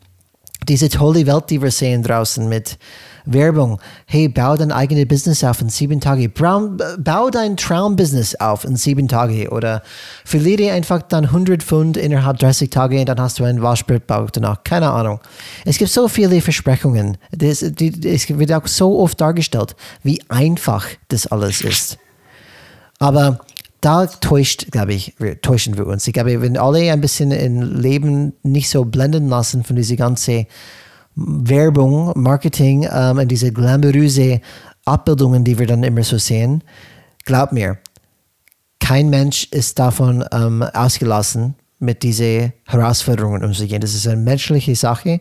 [0.66, 2.78] diese tolle Welt, die wir sehen draußen mit
[3.24, 3.80] Werbung.
[4.06, 6.32] Hey, bau dein eigenes Business auf in sieben Tagen.
[6.32, 9.48] Bau dein Traumbusiness auf in sieben Tagen.
[9.48, 9.82] Oder
[10.24, 14.64] verliere einfach dann 100 Pfund innerhalb 30 Tage und dann hast du einen Waschbrettbauch danach.
[14.64, 15.20] Keine Ahnung.
[15.64, 17.18] Es gibt so viele Versprechungen.
[17.30, 21.98] Das, die, es wird auch so oft dargestellt, wie einfach das alles ist.
[22.98, 23.38] Aber
[23.80, 26.06] da täuscht, glaube ich, täuschen wir uns.
[26.06, 30.46] Ich glaube, wenn alle ein bisschen im Leben nicht so blenden lassen von dieser ganzen
[31.14, 34.40] Werbung, Marketing ähm, und diese glamouröse
[34.84, 36.62] Abbildungen, die wir dann immer so sehen,
[37.24, 37.78] glaub mir,
[38.80, 43.80] kein Mensch ist davon ähm, ausgelassen, mit diesen Herausforderungen umzugehen.
[43.80, 45.20] Das ist eine menschliche Sache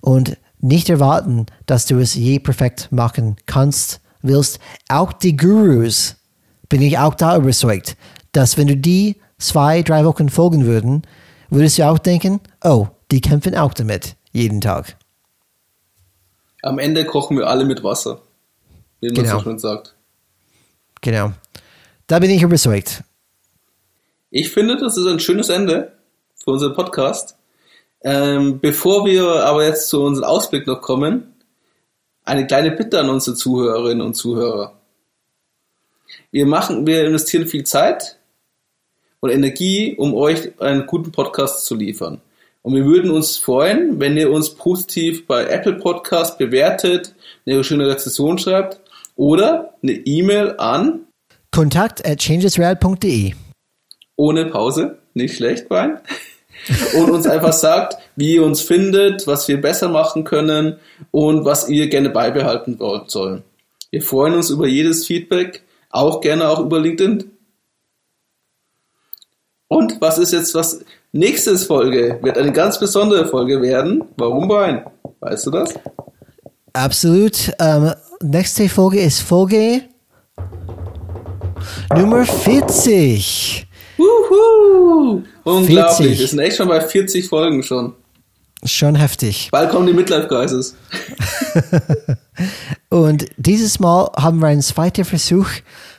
[0.00, 4.58] und nicht erwarten, dass du es je perfekt machen kannst, willst.
[4.88, 6.16] Auch die Gurus,
[6.74, 7.96] bin ich auch da überzeugt,
[8.32, 11.02] dass wenn du die zwei, drei Wochen folgen würden,
[11.48, 14.96] würdest du auch denken, oh, die kämpfen auch damit, jeden Tag
[16.64, 18.22] am Ende kochen wir alle mit Wasser.
[19.00, 19.38] Wie man genau.
[19.38, 19.94] so schon sagt.
[21.02, 21.32] Genau.
[22.06, 23.04] Da bin ich überzeugt.
[24.30, 25.92] Ich finde, das ist ein schönes Ende
[26.42, 27.36] für unseren Podcast.
[28.02, 31.34] Ähm, bevor wir aber jetzt zu unserem Ausblick noch kommen,
[32.24, 34.73] eine kleine Bitte an unsere Zuhörerinnen und Zuhörer.
[36.34, 38.18] Wir machen, wir investieren viel Zeit
[39.20, 42.20] und Energie, um euch einen guten Podcast zu liefern.
[42.62, 47.14] Und wir würden uns freuen, wenn ihr uns positiv bei Apple Podcast bewertet,
[47.46, 48.80] eine schöne Rezession schreibt
[49.14, 51.06] oder eine E-Mail an
[51.52, 53.34] kontakt at changesreal.de
[54.16, 56.00] ohne Pause, nicht schlecht, Brian.
[56.96, 60.80] und uns einfach sagt, wie ihr uns findet, was wir besser machen können
[61.12, 63.44] und was ihr gerne beibehalten wollt sollen.
[63.92, 65.62] Wir freuen uns über jedes Feedback,
[65.94, 67.30] auch gerne auch über LinkedIn.
[69.68, 72.18] Und was ist jetzt was nächstes Folge?
[72.22, 74.04] Wird eine ganz besondere Folge werden.
[74.16, 74.84] Warum, Brian?
[75.20, 75.74] Weißt du das?
[76.72, 77.52] Absolut.
[77.60, 77.92] Ähm,
[78.22, 79.82] nächste Folge ist Folge
[81.96, 83.66] Nummer 40.
[83.96, 85.22] Wuhu!
[85.44, 85.96] Unglaublich.
[85.96, 86.18] 40.
[86.18, 87.94] Wir sind echt schon bei 40 Folgen schon.
[88.64, 89.48] Schon heftig.
[89.52, 90.74] Bald kommen die Midlife Crisis.
[92.94, 95.48] Und dieses Mal haben wir einen zweiten Versuch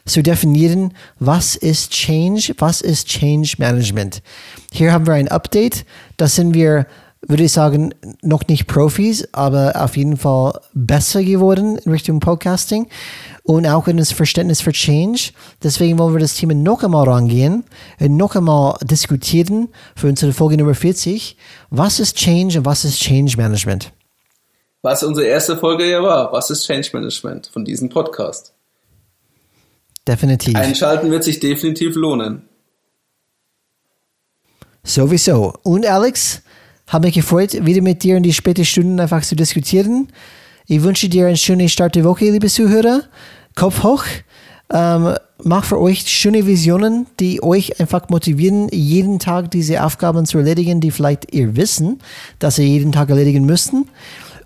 [0.06, 4.22] zu definieren, was ist Change, was ist Change Management.
[4.72, 5.84] Hier haben wir ein Update.
[6.16, 6.88] Da sind wir
[7.28, 12.88] würde ich sagen, noch nicht Profis, aber auf jeden Fall besser geworden in Richtung Podcasting
[13.44, 15.32] und auch in das Verständnis für Change.
[15.64, 17.66] Deswegen wollen wir das Thema noch einmal rangehen
[18.00, 19.68] und noch einmal diskutieren
[19.98, 21.36] für unsere Folge Nummer 40.
[21.72, 23.92] Was ist Change und was ist Change Management?
[24.86, 26.32] Was unsere erste Folge ja war.
[26.32, 28.54] Was ist Change Management von diesem Podcast?
[30.08, 30.56] Definitiv.
[30.56, 32.44] Einschalten wird sich definitiv lohnen.
[34.84, 35.56] Sowieso.
[35.64, 36.44] Und Alex,
[36.86, 40.10] habe mich gefreut, wieder mit dir in die späten Stunden einfach zu diskutieren.
[40.68, 43.02] Ich wünsche dir einen schönen Start der Woche, liebe Zuhörer.
[43.56, 44.04] Kopf hoch.
[44.72, 50.38] Ähm, mach für euch schöne Visionen, die euch einfach motivieren, jeden Tag diese Aufgaben zu
[50.38, 52.00] erledigen, die vielleicht ihr wissen,
[52.38, 53.88] dass ihr jeden Tag erledigen müssten.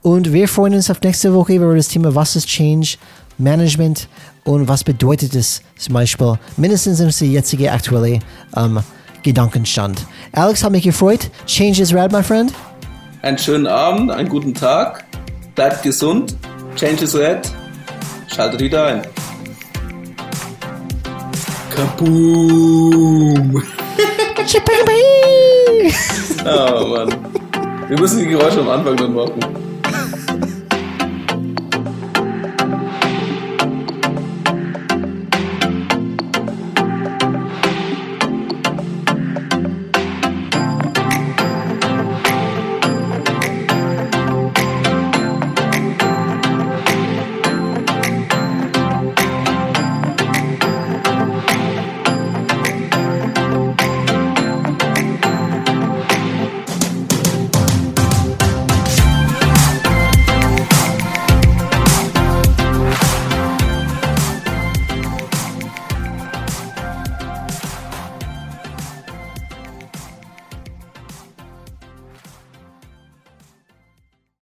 [0.02, 2.98] Und wir freuen uns auf nächste Woche über das Thema Was ist Change
[3.38, 4.08] Management
[4.44, 8.20] und was bedeutet es zum Beispiel mindestens in der jetzigen aktuelle
[8.56, 8.80] ähm,
[9.24, 10.06] Gedankenstand.
[10.32, 11.30] Alex, hat mich gefreut.
[11.46, 12.54] Change is rad, my friend.
[13.22, 15.06] Einen schönen Abend, einen guten Tag.
[15.56, 16.36] Bleibt gesund.
[16.76, 17.40] Change is red.
[18.28, 19.02] Schaltet wieder ein.
[21.76, 23.62] Kaboom!
[26.46, 27.10] oh Mann.
[27.88, 29.69] Wir müssen die Geräusche am Anfang dann machen.